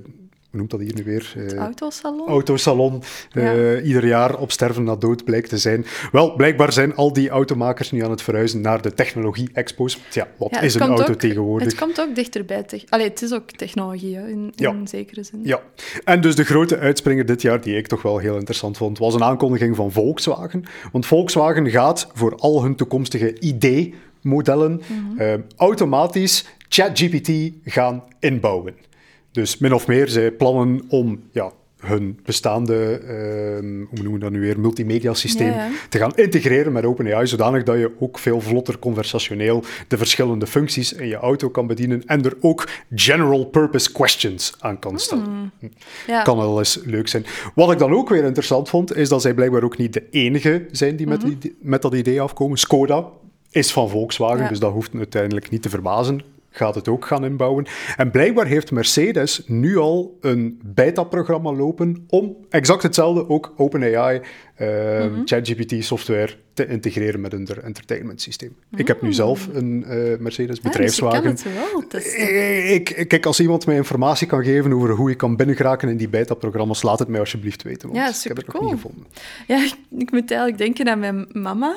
[0.51, 1.33] hoe noemt dat hier nu weer?
[1.37, 2.27] Uh, autosalon.
[2.27, 3.03] Autosalon.
[3.83, 5.85] ieder jaar op sterven na dood blijkt te zijn.
[6.11, 9.99] Wel, blijkbaar zijn al die automakers nu aan het verhuizen naar de technologie-expos.
[10.11, 11.67] Ja, wat is een auto tegenwoordig?
[11.67, 12.65] Het komt ook dichterbij.
[12.89, 15.39] Allee, het is ook technologie, in, in zekere zin.
[15.43, 15.61] Ja.
[16.03, 19.13] En dus de grote uitspringer dit jaar, die ik toch wel heel interessant vond, was
[19.13, 20.63] een aankondiging van Volkswagen.
[20.91, 24.81] Want Volkswagen gaat voor al hun toekomstige idee modellen
[25.17, 27.31] uh, automatisch ChatGPT
[27.65, 28.75] gaan inbouwen.
[29.31, 34.31] Dus min of meer, zij plannen om ja, hun bestaande, uh, hoe noemen we dat
[34.31, 35.53] nu weer, multimedia systeem
[35.89, 40.93] te gaan integreren met OpenAI, zodanig dat je ook veel vlotter conversationeel de verschillende functies
[40.93, 45.23] in je auto kan bedienen en er ook general purpose questions aan kan stellen.
[45.23, 45.51] Hmm.
[45.59, 45.67] Hm.
[46.07, 46.21] Ja.
[46.21, 47.25] Kan wel eens leuk zijn.
[47.55, 50.65] Wat ik dan ook weer interessant vond, is dat zij blijkbaar ook niet de enige
[50.71, 51.39] zijn die met, mhm.
[51.39, 52.57] die, met dat idee afkomen.
[52.57, 53.05] Skoda
[53.51, 56.21] is van Volkswagen, dus dat hoeft uiteindelijk niet te verbazen.
[56.51, 57.65] Gaat het ook gaan inbouwen.
[57.97, 64.21] En blijkbaar heeft Mercedes nu al een beta-programma lopen om exact hetzelfde, ook OpenAI,
[64.61, 68.55] uh, ChatGPT software te integreren met hun entertainment systeem.
[68.75, 69.13] Ik heb nu mm.
[69.13, 71.31] zelf een uh, Mercedes ah, bedrijfswagen.
[71.31, 75.35] Dus wel, eh, ik, kijk, als iemand mij informatie kan geven over hoe ik kan
[75.35, 77.89] binnengeraken in die beta-programma's, laat het mij alsjeblieft weten.
[77.89, 79.07] Want ja, super ik heb het nog niet gevonden.
[79.47, 79.63] Ja,
[79.97, 81.75] ik moet eigenlijk denken aan mijn mama.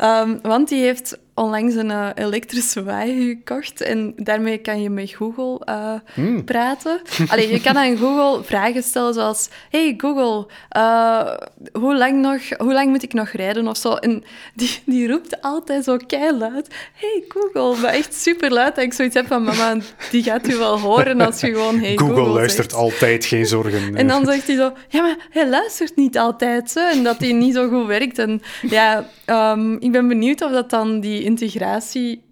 [0.00, 5.10] Um, want die heeft onlangs een uh, elektrische wagen gekocht en daarmee kan je met
[5.10, 6.44] Google uh, mm.
[6.44, 7.00] praten.
[7.30, 11.34] Allee, je kan aan Google vragen stellen zoals hey Google, uh,
[11.72, 13.92] hoe, lang nog, hoe lang moet ik nog rijden of zo?
[13.92, 14.24] En
[14.54, 15.96] die, die roept altijd zo
[16.38, 19.76] luid hey Google, maar echt super luid dat ik zoiets heb van mama,
[20.10, 23.94] die gaat u wel horen als je gewoon hey Google Google luistert altijd, geen zorgen.
[23.96, 27.32] En dan zegt hij zo, ja maar hij luistert niet altijd zo, en dat hij
[27.32, 28.18] niet zo goed werkt.
[28.18, 32.22] En ja, um, ik ben benieuwd of dat dan die integratie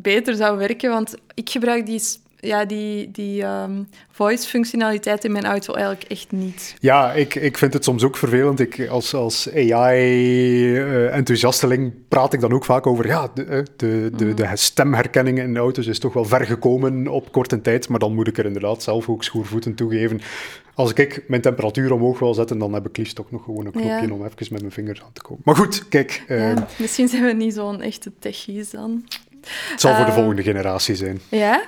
[0.00, 2.02] beter zou werken, want ik gebruik die,
[2.40, 6.74] ja, die, die um, voice-functionaliteit in mijn auto eigenlijk echt niet.
[6.80, 8.60] Ja, ik, ik vind het soms ook vervelend.
[8.60, 14.34] Ik, als als AI-enthousiasteling praat ik dan ook vaak over ja, de, eh, de, de,
[14.34, 18.28] de, stemherkenning in auto's is toch wel ver gekomen op korte tijd, maar dan moet
[18.28, 20.20] ik er inderdaad zelf ook schoorvoeten toegeven.
[20.74, 23.72] Als ik mijn temperatuur omhoog wil zetten, dan heb ik liefst toch nog gewoon een
[23.72, 25.42] knopje om even met mijn vingers aan te komen.
[25.44, 26.24] Maar goed, kijk.
[26.28, 29.04] Uh, misschien zijn we niet zo'n echte techies dan.
[29.70, 31.20] Het zal voor de volgende generatie zijn.
[31.28, 31.62] Ja.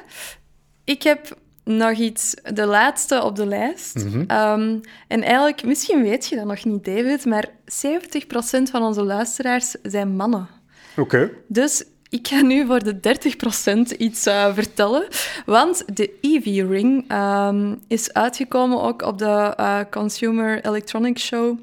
[0.84, 4.04] Ik heb nog iets, de laatste op de lijst.
[4.04, 4.24] Mhm.
[4.26, 4.78] Ehm,
[5.08, 10.16] en eigenlijk, misschien weet je dat nog niet, David, maar 70% van onze luisteraars zijn
[10.16, 10.48] mannen.
[10.96, 11.30] Oké.
[11.48, 15.06] Dus ik ga nu voor de 30% iets uh, vertellen.
[15.46, 21.58] Want de EV-ring um, is uitgekomen ook op de uh, Consumer Electronics Show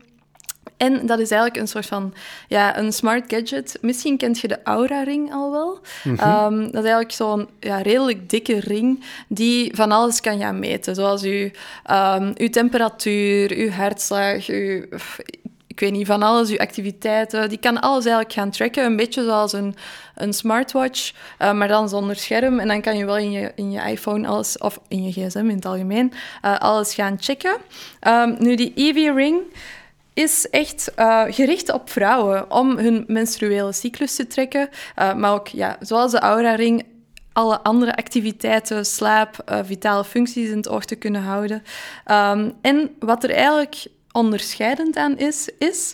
[0.80, 2.14] en dat is eigenlijk een soort van
[2.48, 3.78] ja, een smart gadget.
[3.82, 5.80] Misschien kent je de Aura-ring al wel.
[6.04, 6.20] Mhm.
[6.20, 10.96] Ehm, dat is eigenlijk zo'n ja, redelijk dikke ring die van alles kan gaan meten.
[10.96, 11.50] Zoals uw,
[11.92, 14.86] um, uw temperatuur, uw hartslag, uw,
[15.68, 17.50] ik weet niet, van alles, uw activiteiten.
[17.50, 18.86] Die kan alles eigenlijk gaan tracken.
[18.86, 19.76] Een beetje zoals een,
[20.16, 22.60] een smartwatch, uh, maar dan zonder scherm.
[22.60, 25.50] En dan kan je wel in je, in je iPhone alles, of in je gsm
[25.50, 26.14] in het algemeen,
[26.46, 27.58] uh, alles gaan checken.
[28.08, 29.42] Um, nu, die EV-ring
[30.20, 34.70] is echt uh, gericht op vrouwen om hun menstruele cyclus te trekken.
[35.00, 36.86] Uh, maar ook, ja, zoals de Aura-ring,
[37.34, 41.64] alle andere activiteiten, slaap, uh, vitale functies in het oog te kunnen houden.
[42.12, 45.94] Um, en wat er eigenlijk onderscheidend aan is, is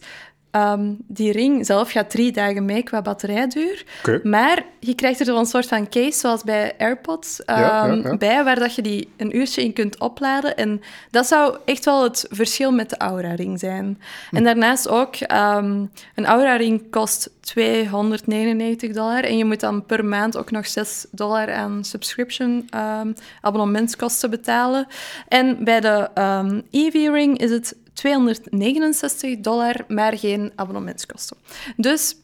[0.56, 3.86] Ehm, die ring zelf gaat drie dagen mee qua batterijduur.
[4.24, 8.76] Maar je krijgt er zo'n soort van case, zoals bij AirPods, um, bij, waar dat
[8.76, 10.58] je die een uurtje in kunt opladen.
[10.58, 10.82] En
[11.12, 14.02] dat zou echt wel het verschil met de Aura-ring zijn.
[14.30, 14.36] Hm.
[14.36, 19.24] En daarnaast ook, um, een Aura-ring kost 299 dollar.
[19.24, 22.70] En je moet dan per maand ook nog 6 dollar aan subscription
[23.42, 24.88] abonnementskosten betalen.
[25.28, 26.10] En bij de
[26.72, 31.38] EV-ring is het 269 dollar, maar geen abonnementskosten.
[31.78, 32.16] Dus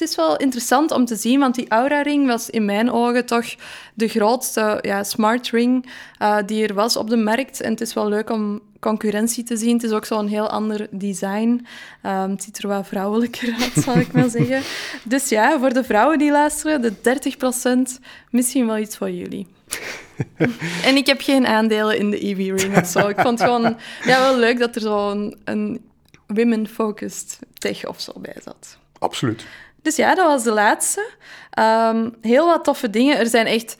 [0.00, 3.54] het is wel interessant om te zien, want die Aura-ring was in mijn ogen toch
[3.94, 5.86] de grootste ja, smart ring
[6.22, 7.60] uh, die er was op de markt.
[7.60, 9.74] En het is wel leuk om concurrentie te zien.
[9.74, 11.66] Het is ook zo'n heel ander design.
[12.06, 14.62] Um, het ziet er wat vrouwelijker uit, zal ik maar zeggen.
[15.04, 16.92] Dus ja, voor de vrouwen die luisteren, de
[17.98, 19.46] 30%, misschien wel iets voor jullie.
[20.88, 23.08] en ik heb geen aandelen in de EV-ring of zo.
[23.08, 25.90] Ik vond het gewoon ja, wel leuk dat er zo'n een
[26.26, 28.78] women-focused tech of zo bij zat.
[28.98, 29.44] Absoluut.
[29.82, 31.10] Dus ja, dat was de laatste.
[31.58, 33.18] Um, heel wat toffe dingen.
[33.18, 33.76] Er zijn echt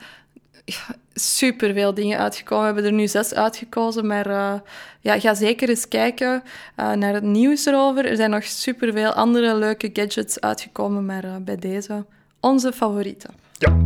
[1.13, 2.67] super veel dingen uitgekomen.
[2.67, 4.53] We hebben er nu zes uitgekozen, maar uh,
[4.99, 6.43] ja, ga zeker eens kijken
[6.79, 8.05] uh, naar het nieuws erover.
[8.05, 12.05] Er zijn nog super veel andere leuke gadgets uitgekomen, maar uh, bij deze
[12.39, 13.29] onze favorieten.
[13.57, 13.77] Ja.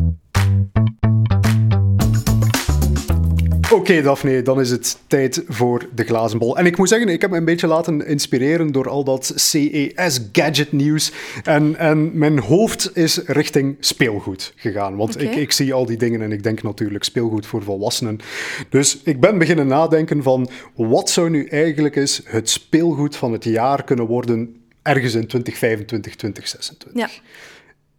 [3.76, 6.58] Oké, Daphne, dan is het tijd voor de glazen bol.
[6.58, 11.12] En ik moet zeggen, ik heb me een beetje laten inspireren door al dat CES-gadget-nieuws.
[11.44, 14.96] En, en mijn hoofd is richting speelgoed gegaan.
[14.96, 18.20] Want ik, ik zie al die dingen en ik denk natuurlijk speelgoed voor volwassenen.
[18.70, 23.44] Dus ik ben beginnen nadenken van, wat zou nu eigenlijk eens het speelgoed van het
[23.44, 27.02] jaar kunnen worden ergens in 2025, 2026?
[27.02, 27.10] Ja.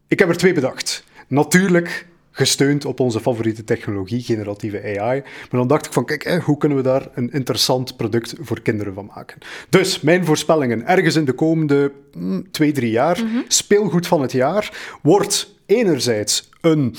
[0.09, 1.05] Ik heb er twee bedacht.
[1.29, 2.07] Natuurlijk
[2.37, 5.21] gesteund op onze favoriete technologie, generatieve AI.
[5.21, 8.95] Maar dan dacht ik van, kijk, hoe kunnen we daar een interessant product voor kinderen
[8.95, 9.39] van maken?
[9.69, 13.39] Dus, mijn voorspellingen, ergens in de komende mm, twee, drie jaar, mhm.
[13.49, 16.95] speelgoed van het jaar, wordt enerzijds een,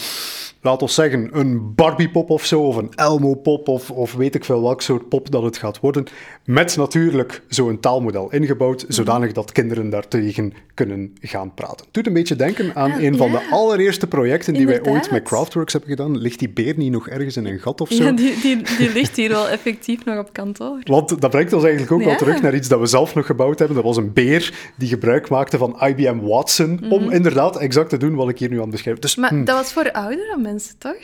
[0.61, 4.61] laat ons zeggen, een Barbie-pop of zo, of een Elmo-pop, of, of weet ik veel
[4.61, 6.05] welk soort pop dat het gaat worden.
[6.45, 8.91] Met natuurlijk zo'n taalmodel ingebouwd, Mhm.
[8.91, 11.85] zodanig dat kinderen daartegen kunnen gaan praten.
[11.85, 15.11] Het doet een beetje denken aan Ah, een van de allereerste projecten die wij ooit
[15.11, 16.17] met Craftworks hebben gedaan.
[16.17, 18.03] Ligt die beer niet nog ergens in een gat of zo?
[18.03, 20.79] Ja, die, die, die ligt hier wel effectief nog op kantoor.
[20.83, 22.15] Want dat brengt ons eigenlijk ook wel Ja.
[22.17, 23.75] terug naar iets dat we zelf nog gebouwd hebben.
[23.75, 28.15] Dat was een beer die gebruik maakte van IBM Watson om inderdaad exact te doen
[28.15, 29.01] wat ik hier nu aan het beschrijven.
[29.01, 29.21] Dus, Mhm.
[29.21, 30.95] Maar hm, dat was voor oudere mensen, toch?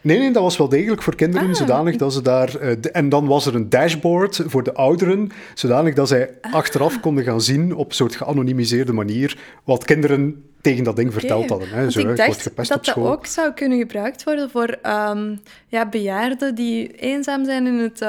[0.00, 1.54] nee, nee, dat was wel degelijk voor kinderen, Ah.
[1.54, 2.56] zodanig dat ze daar...
[2.56, 6.52] eh, de- en dan was er een dashboard voor de ouderen, zodanig dat zij Ah.
[6.54, 11.48] achteraf konden gaan zien op een soort geanonimiseerde manier wat kinderen tegen dat ding verteld
[11.48, 11.68] hadden.
[11.68, 11.90] Hè.
[11.90, 15.36] Zo, ik ik dacht gepest dat dat ook zou kunnen gebruikt worden voor ehm,
[15.66, 18.00] ja, bejaarden die eenzaam zijn in het,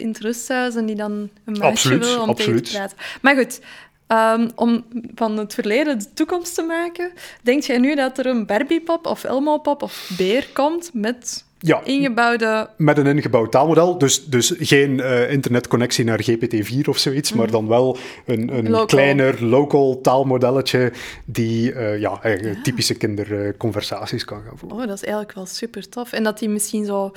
[0.00, 2.64] in het rusthuis en die dan een meisje Absoluut, willen om absoluut.
[2.64, 2.96] tegen te praten.
[3.22, 3.60] Maar goed,
[4.06, 4.84] ehm, om
[5.14, 9.24] van het verleden de toekomst te maken, denk jij nu dat er een Barbie-pop of
[9.24, 12.68] Elmo-pop of beer komt met Ja, ingebouwde...
[12.76, 17.68] Met een ingebouwd taalmodel, dus, dus geen eh, internetconnectie naar GPT-4 of zoiets, maar dan
[17.68, 17.96] wel
[18.26, 18.86] een, een Local.
[18.86, 20.92] kleiner local taalmodelletje
[21.24, 24.78] die eh, ja, eigenlijk typische kinderconversaties kan gaan voeren.
[24.78, 26.12] Oh, dat is eigenlijk wel super tof.
[26.12, 27.12] En dat die misschien zo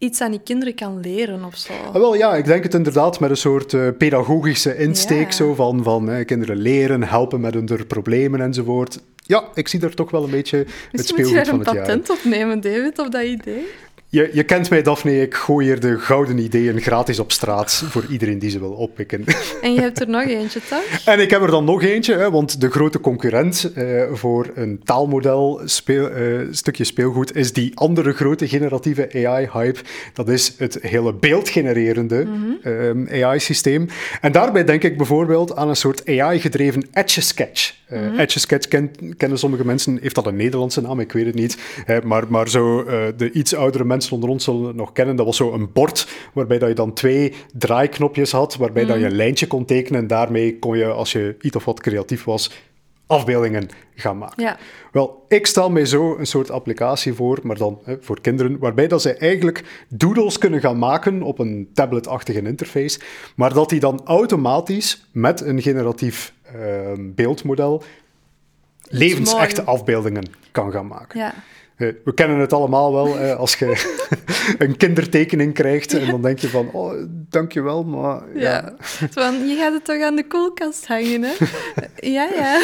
[0.00, 1.72] iets aan die kinderen kan leren of zo.
[1.86, 5.32] Ah, wel ja, ik denk het inderdaad met een soort eh, pedagogische insteek, Ja.
[5.32, 8.98] zo van, van eh, kinderen leren, helpen met hun problemen enzovoort.
[9.16, 11.54] Ja, ik zie daar toch wel een beetje het Misschien moet je speelgoed daar van
[11.54, 11.84] een het jaar.
[11.98, 13.66] patent op nemen, David, op dat idee.
[14.12, 18.04] Je, je kent mij, Daphne, ik gooi hier de gouden ideeën gratis op straat voor
[18.08, 19.24] iedereen die ze wil oppikken.
[19.62, 20.84] En je hebt er nog eentje, toch?
[21.04, 24.80] En ik heb er dan nog eentje, hè, want de grote concurrent eh, voor een
[24.84, 29.78] taalmodel speel, eh, stukje speelgoed is die andere grote generatieve AI-hype.
[30.14, 32.26] Dat is het hele beeldgenererende
[32.62, 33.88] ehm, AI-systeem.
[34.20, 37.74] En daarbij denk ik bijvoorbeeld aan een soort AI-gedreven Etch-a-Sketch.
[37.86, 41.56] Eh, Etch-a-Sketch ken- kennen sommige mensen, heeft dat een Nederlandse naam, ik weet het niet.
[42.04, 42.84] maar, maar zo
[43.16, 45.16] de iets oudere mensen onder ons zullen het nog kennen.
[45.16, 49.04] Dat was zo een bord waarbij dat je dan twee draaiknopjes had, waarbij dat je
[49.04, 52.50] een lijntje kon tekenen en daarmee kon je, als je iets of wat creatief was,
[53.06, 54.42] afbeeldingen gaan maken.
[54.42, 54.56] Ja.
[54.92, 58.88] Wel, ik stel mij zo een soort applicatie voor, maar dan hè, voor kinderen, waarbij
[58.88, 63.00] dat zij eigenlijk doodles kunnen gaan maken op een tabletachtige interface,
[63.36, 67.82] maar dat die dan automatisch met een generatief ehm, beeldmodel
[68.90, 71.18] levensechte afbeeldingen kan gaan maken.
[71.18, 71.34] Ja.
[71.80, 73.84] Eh, We kennen het allemaal wel, als je
[74.58, 78.40] een kindertekening krijgt en dan denk je van, oh, dankjewel, maar ja.
[78.40, 78.74] Ja.
[79.10, 81.32] Van, je gaat het toch aan de koelkast hangen, hè?
[82.16, 82.60] ja, ja.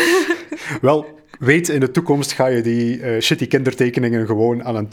[0.81, 1.07] Wel,
[1.39, 4.89] weet, in de toekomst ga je die eh, shitty kindertekeningen gewoon aan een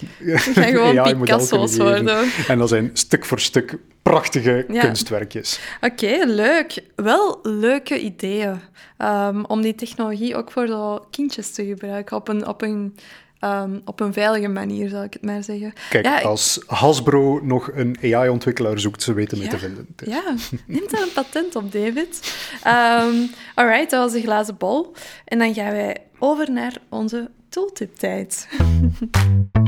[0.54, 2.26] gewoon AI-model Picasso's worden.
[2.48, 4.82] En dat zijn stuk voor stuk prachtige Ja.
[4.82, 5.60] kunstwerkjes.
[5.82, 6.84] Oké, leuk.
[6.96, 8.60] Wel leuke ideeën.
[8.98, 12.96] Ehm, om die technologie ook voor zo kindjes te gebruiken op een, op een,
[13.44, 15.74] ehm, op een veilige manier, zou ik het maar zeggen.
[15.90, 19.54] Kijk, ja, ik- als Hasbro nog een AI-ontwikkelaar zoekt, ze weten mee Ja.
[19.54, 19.88] te vinden.
[19.96, 20.24] Dus- Ja,
[20.68, 22.34] neem daar een patent op, David.
[22.64, 23.16] Ehm
[23.56, 24.94] alright, dat was de glazen bol.
[25.26, 28.48] En dan gaan wij over naar onze tooltip-tijd.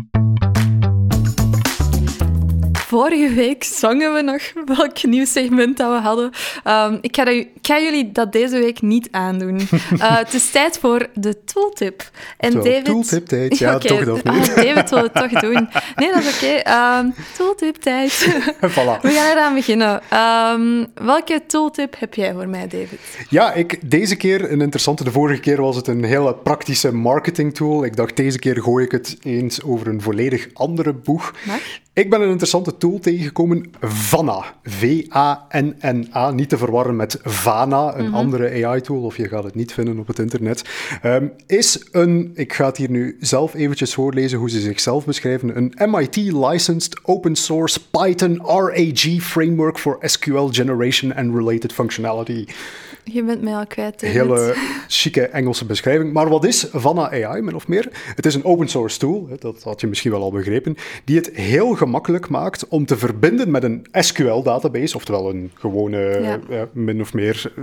[2.96, 4.42] Vorige week zongen we nog
[4.78, 6.32] welk nieuw segment dat we hadden.
[6.64, 9.60] Ehm, ik, ga dat, ik ga jullie dat deze week niet aandoen.
[10.00, 12.10] Eh, het is tijd voor de tooltip.
[12.38, 12.86] En David...
[12.86, 14.56] tooltip-tijd, ja, Oké, toch dat ah, niet.
[14.56, 15.70] David wil het toch doen.
[15.96, 16.54] Nee, dat is oké.
[16.54, 18.12] Ehm, tooltip-tijd.
[18.56, 19.02] Voilà.
[19.02, 20.02] We gaan eraan beginnen.
[20.10, 23.00] Ehm, welke tooltip heb jij voor mij, David?
[23.30, 25.04] Ja, ik, deze keer een interessante.
[25.04, 27.86] De vorige keer was het een hele praktische marketing tool.
[27.86, 31.34] Ik dacht, deze keer gooi ik het eens over een volledig andere boeg.
[31.46, 31.62] Mag?
[31.96, 34.44] Ik ben een interessante tool tegengekomen, Vanna.
[34.64, 36.32] V-A-N-N-A.
[36.32, 40.08] Niet te verwarren met Vana, een andere AI-tool, of je gaat het niet vinden op
[40.08, 40.64] het internet.
[41.02, 45.58] Ehm, is een, ik ga het hier nu zelf eventjes voorlezen hoe ze zichzelf beschrijven,
[45.58, 52.46] een MIT-licensed open source Python RAG framework for SQL generation and related functionality.
[53.04, 54.02] Je bent mij al kwijt.
[54.02, 54.56] Hele
[54.88, 56.14] chique Engelse beschrijving.
[56.14, 57.90] Maar wat is Vanna AI, min of meer?
[58.16, 61.30] Het is een open source tool, dat had je misschien wel al begrepen, die het
[61.34, 66.40] heel gemakkelijk maakt om te verbinden met een SQL-database, oftewel een gewone, Ja.
[66.50, 67.54] eh, min of meer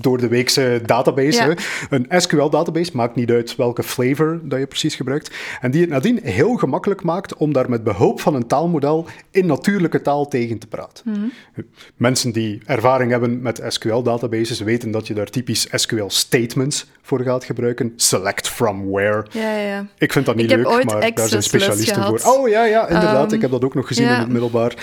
[0.00, 1.44] door de weekse database.
[1.46, 1.54] Ja.
[1.90, 5.30] Een SQL-database maakt niet uit welke flavor dat je precies gebruikt.
[5.60, 9.46] En die het nadien heel gemakkelijk maakt om daar met behulp van een taalmodel in
[9.46, 11.04] natuurlijke taal tegen te praten.
[11.10, 11.62] Mhm.
[11.96, 17.92] Mensen die ervaring hebben met SQL-databases weten dat je daar typisch SQL-statements voor gaat gebruiken.
[17.96, 19.26] Select from where.
[19.30, 19.86] Ja, ja.
[19.98, 22.20] Ik vind dat niet Ik heb leuk, ooit maar daar zijn specialisten voor.
[22.24, 23.26] Oh ja, ja, inderdaad.
[23.26, 24.14] Ehm, ik heb dat ook nog gezien ja.
[24.14, 24.74] in het middelbaar.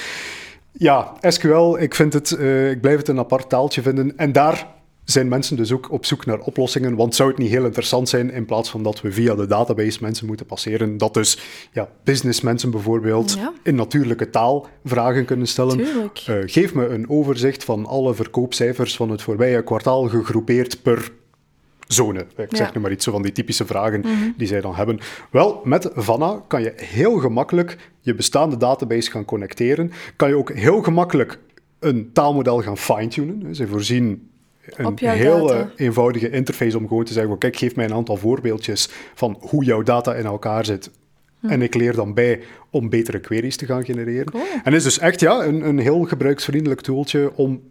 [0.71, 4.17] Ja, SQL, ik, vind het, eh, ik blijf het een apart taaltje vinden.
[4.17, 4.67] En daar
[5.03, 6.95] zijn mensen dus ook op zoek naar oplossingen.
[6.95, 9.97] Want zou het niet heel interessant zijn, in plaats van dat we via de database
[10.01, 11.39] mensen moeten passeren, dat dus
[11.71, 13.53] ja, businessmensen bijvoorbeeld Ja.
[13.63, 15.79] in natuurlijke taal vragen kunnen stellen.
[15.79, 21.11] Eh, geef me een overzicht van alle verkoopcijfers van het voorbije kwartaal gegroepeerd per
[21.93, 22.19] zone.
[22.19, 22.65] Ik zeg Ja.
[22.65, 22.73] Mhm.
[22.73, 24.03] nu maar iets zo van die typische vragen
[24.37, 24.99] die zij dan hebben.
[25.31, 29.91] Wel, met Vanna kan je heel gemakkelijk je bestaande database gaan connecteren.
[30.15, 31.39] Kan je ook heel gemakkelijk
[31.79, 33.55] een taalmodel gaan fine-tunen.
[33.55, 34.29] Ze voorzien
[34.75, 35.71] een heel data.
[35.75, 39.63] eh, eenvoudige interface om gewoon te zeggen: kijk, geef mij een aantal voorbeeldjes van hoe
[39.63, 40.91] jouw data in elkaar zit.
[41.41, 44.31] En ik leer dan bij om betere queries te gaan genereren.
[44.31, 44.43] Cool.
[44.63, 47.61] En is dus echt ja, een, een heel gebruiksvriendelijk tooltje om...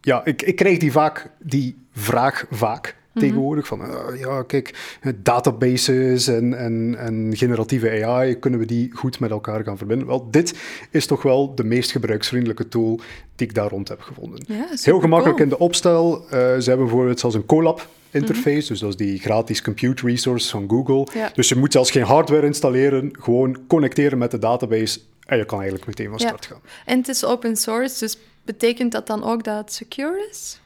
[0.00, 3.80] Ja, ik, ik krijg die, vaak, die vraag vaak tegenwoordig van...
[3.84, 9.30] eh, ja, kijk, eh, databases en, en, en generatieve AI, kunnen we die goed met
[9.30, 10.06] elkaar gaan verbinden?
[10.06, 10.54] Wel, dit
[10.90, 13.00] is toch wel de meest gebruiksvriendelijke tool
[13.36, 14.44] die ik daar rond heb gevonden.
[14.46, 16.24] Ja, Heel gemakkelijk in de opstel.
[16.24, 20.50] Eh, ze hebben bijvoorbeeld zelfs een Colab interface, dus dat is die gratis compute resource
[20.50, 21.06] van Google.
[21.14, 21.30] Ja.
[21.34, 25.58] Dus je moet zelfs geen hardware installeren, gewoon connecteren met de database en je kan
[25.58, 26.26] eigenlijk meteen van Ja.
[26.26, 26.60] start gaan.
[26.84, 30.59] En het is open source, dus betekent dat dan ook dat het secure is?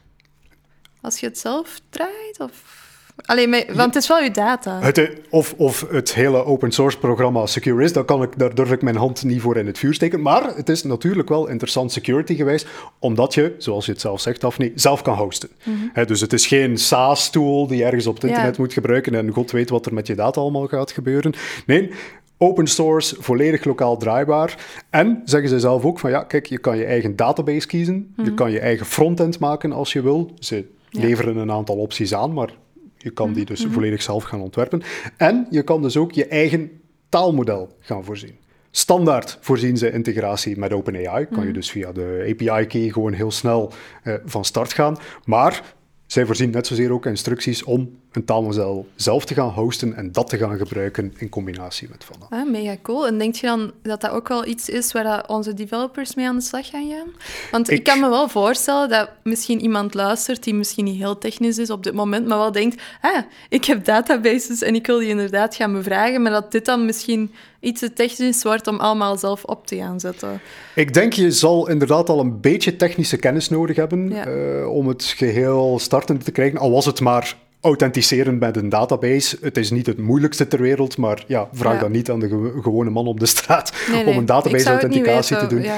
[1.05, 2.39] Als je het zelf draait?
[2.39, 2.83] Of...
[3.25, 4.79] Allee, maar- want het is wel je data.
[4.81, 8.71] Het, of, of het hele open source programma secure is, daar, kan ik, daar durf
[8.71, 10.21] ik mijn hand niet voor in het vuur steken.
[10.21, 12.67] Maar het is natuurlijk wel interessant security geweest,
[12.99, 15.49] omdat je, zoals je het zelf zegt, Daphne, zelf kan hosten.
[15.93, 18.29] Hè, dus het is geen SaaS-tool die je ergens op het Ja.
[18.29, 21.33] internet moet gebruiken en god weet wat er met je data allemaal gaat gebeuren.
[21.65, 21.91] Nee,
[22.37, 24.57] open source, volledig lokaal draaibaar.
[24.89, 28.33] En zeggen ze zelf ook van ja, kijk, je kan je eigen database kiezen, je
[28.33, 30.31] kan je eigen frontend maken als je wil.
[30.39, 30.65] Ze.
[30.97, 32.53] Leveren een aantal opties aan, maar
[32.97, 34.81] je kan die dus volledig zelf gaan ontwerpen.
[35.17, 36.71] En je kan dus ook je eigen
[37.09, 38.37] taalmodel gaan voorzien.
[38.71, 41.25] Standaard voorzien ze integratie met OpenAI.
[41.25, 43.71] Kan je dus via de API-key gewoon heel snel
[44.03, 44.97] eh, van start gaan.
[45.25, 45.75] Maar
[46.05, 50.29] zij voorzien net zozeer ook instructies om een taalmodel zelf te gaan hosten en dat
[50.29, 52.25] te gaan gebruiken in combinatie met Vanna.
[52.43, 53.07] Ah, mega cool.
[53.07, 56.35] En denk je dan dat dat ook wel iets is waar onze developers mee aan
[56.35, 57.07] de slag gaan gaan?
[57.51, 61.17] Want ik, Ik- kan me wel voorstellen dat misschien iemand luistert die misschien niet heel
[61.17, 63.17] technisch is op dit moment, maar wel denkt, ah,
[63.49, 67.31] ik heb databases en ik wil die inderdaad gaan bevragen, maar dat dit dan misschien
[67.59, 70.41] iets te technisch wordt om allemaal zelf op te gaan zetten.
[70.75, 74.25] Ik denk je zal inderdaad al een beetje technische kennis nodig hebben Ja.
[74.25, 76.59] eh, om het geheel startend te krijgen.
[76.59, 79.37] Al was het maar authenticeren met een database.
[79.41, 81.79] Het is niet het moeilijkste ter wereld, maar ja, vraag Ja.
[81.79, 84.63] dan niet aan de ge- gewone man op de straat Nee, om een ik database
[84.63, 85.61] zou het niet authenticatie te doen.
[85.63, 85.77] ja.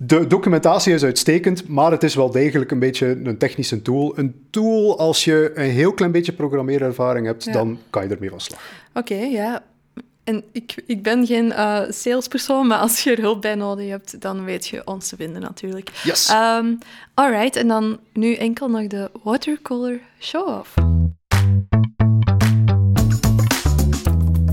[0.00, 4.18] De documentatie is uitstekend, maar het is wel degelijk een beetje een technische tool.
[4.18, 7.52] Een tool, als je een heel klein beetje programmeerervaring hebt, Ja.
[7.52, 8.60] dan kan je ermee van slag.
[8.94, 9.62] Oké, ja.
[10.24, 14.20] En ik, ik ben geen eh, salespersoon, maar als je er hulp bij nodig hebt,
[14.20, 15.90] dan weet je ons te vinden natuurlijk.
[16.04, 16.28] Yes.
[16.28, 16.66] Ehm
[17.14, 20.74] alright, en dan nu enkel nog de watercolor show-off.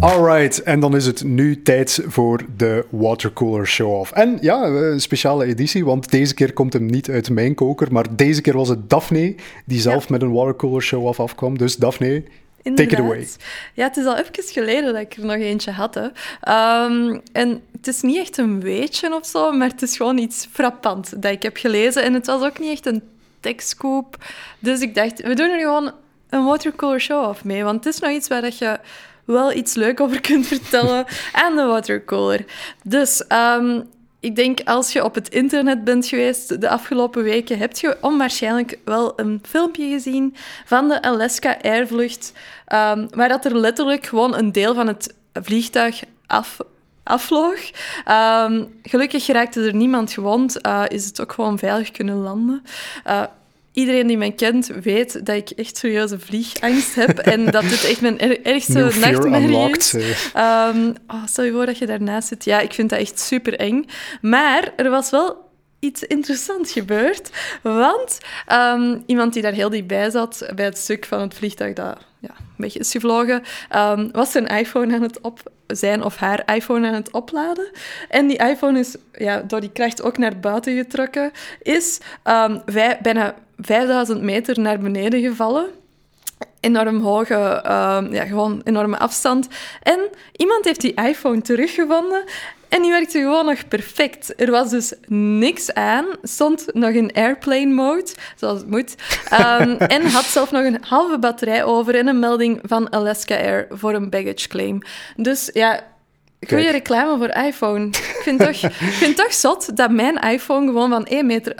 [0.05, 4.11] Alright, en dan is het nu tijd voor de watercooler show-off.
[4.11, 8.15] En ja, een speciale editie, want deze keer komt hem niet uit mijn koker, maar
[8.15, 9.35] deze keer was het Daphne
[9.65, 11.57] die zelf met een watercooler show-off afkwam.
[11.57, 12.23] Dus Daphne,
[12.63, 13.27] take it away.
[13.73, 15.93] Ja, het is al even geleden dat ik er nog eentje had.
[15.95, 16.07] Hè.
[16.41, 20.47] Ehm, en het is niet echt een weetje of zo, maar het is gewoon iets
[20.51, 22.03] frappant dat ik heb gelezen.
[22.03, 23.03] En het was ook niet echt een
[23.39, 24.17] tekstkoop.
[24.59, 25.91] Dus ik dacht, we doen er gewoon
[26.29, 27.63] een watercolor show-off mee.
[27.63, 28.79] Want het is nog iets waar dat je
[29.25, 32.39] wel iets leuk over kunt vertellen aan de watercolor.
[32.83, 33.81] Dus ehm,
[34.19, 38.79] ik denk als je op het internet bent geweest de afgelopen weken, heb je onwaarschijnlijk
[38.85, 42.33] wel een filmpje gezien van de Alaska Airvlucht,
[42.65, 46.57] ehm, waar dat er letterlijk gewoon een deel van het vliegtuig af.
[48.05, 52.63] Ehm, gelukkig raakte er niemand gewond, eh, is het ook gewoon veilig kunnen landen.
[53.03, 53.23] Eh,
[53.75, 58.01] Iedereen die mij kent weet dat ik echt serieuze vliegangst heb en dat dit echt
[58.01, 59.93] mijn er- ergste New nachtmerrie is.
[60.33, 62.43] Ehm, oh, stel je voor dat je daarnaast zit.
[62.43, 63.85] Ja, ik vind dat echt super eng.
[64.21, 65.49] Maar er was wel
[65.79, 67.29] iets interessants gebeurd.
[67.61, 71.97] Want ehm, iemand die daar heel dichtbij zat, bij het stuk van het vliegtuig dat
[72.57, 76.93] beetje is gevlogen, ehm, was zijn iPhone aan het op zijn of haar iPhone aan
[76.93, 77.69] het opladen.
[78.09, 81.31] En die iPhone is ja, door die kracht ook naar buiten getrokken,
[81.61, 85.65] is ehm, vij- bijna 5000 meter naar beneden gevallen
[86.65, 89.47] enorm hoge, ehm, ja, gewoon enorme afstand.
[89.81, 89.99] En
[90.35, 92.23] iemand heeft die iPhone teruggevonden
[92.69, 94.41] en die werkte gewoon nog perfect.
[94.41, 98.95] Er was dus niks aan, stond nog in airplane mode, zoals het moet,
[99.29, 103.67] ehm, en had zelf nog een halve batterij over en een melding van Alaska Air
[103.69, 104.81] voor een baggage claim.
[105.15, 105.83] Dus ja,
[106.47, 107.87] goede reclame voor iPhone.
[107.87, 111.55] Ik vind, toch, ik vind toch zot dat mijn iPhone gewoon van 1 meter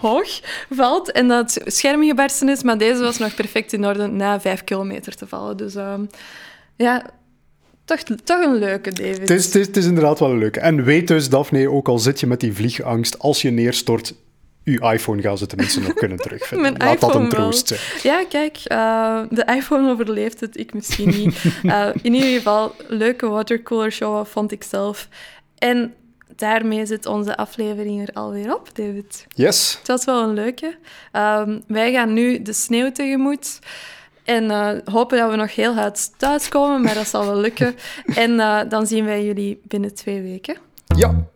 [0.00, 0.40] hoog
[0.70, 2.62] valt en dat het scherm gebarsten is.
[2.62, 5.56] Maar deze was nog perfect in orde na vijf kilometer te vallen.
[5.56, 6.04] Dus ehm,
[6.76, 7.06] ja,
[7.84, 9.18] toch, toch een leuke, David.
[9.18, 10.60] Het is, het, is, het is inderdaad wel een leuke.
[10.60, 14.14] En weet dus, Daphne, ook al zit je met die vliegangst, als je neerstort,
[14.64, 16.72] uw iPhone gaan ze tenminste nog kunnen terugvinden.
[16.72, 17.80] Mijn Laat dat een troost zijn.
[18.02, 21.38] Ja, kijk, eh, de iPhone overleeft het, ik misschien niet.
[21.62, 25.08] Eh, in ieder geval, leuke watercooler show vond ik zelf.
[25.58, 25.94] En
[26.36, 29.26] daarmee zit onze aflevering er alweer op, David.
[29.28, 29.76] Yes.
[29.78, 30.76] Het was wel een leuke.
[31.12, 33.58] Ehm, wij gaan nu de sneeuw tegemoet.
[34.24, 37.74] En eh, hopen dat we nog heel hard thuiskomen, maar dat zal wel lukken.
[38.14, 40.56] En eh, dan zien wij jullie binnen twee weken.
[40.96, 41.26] Ja,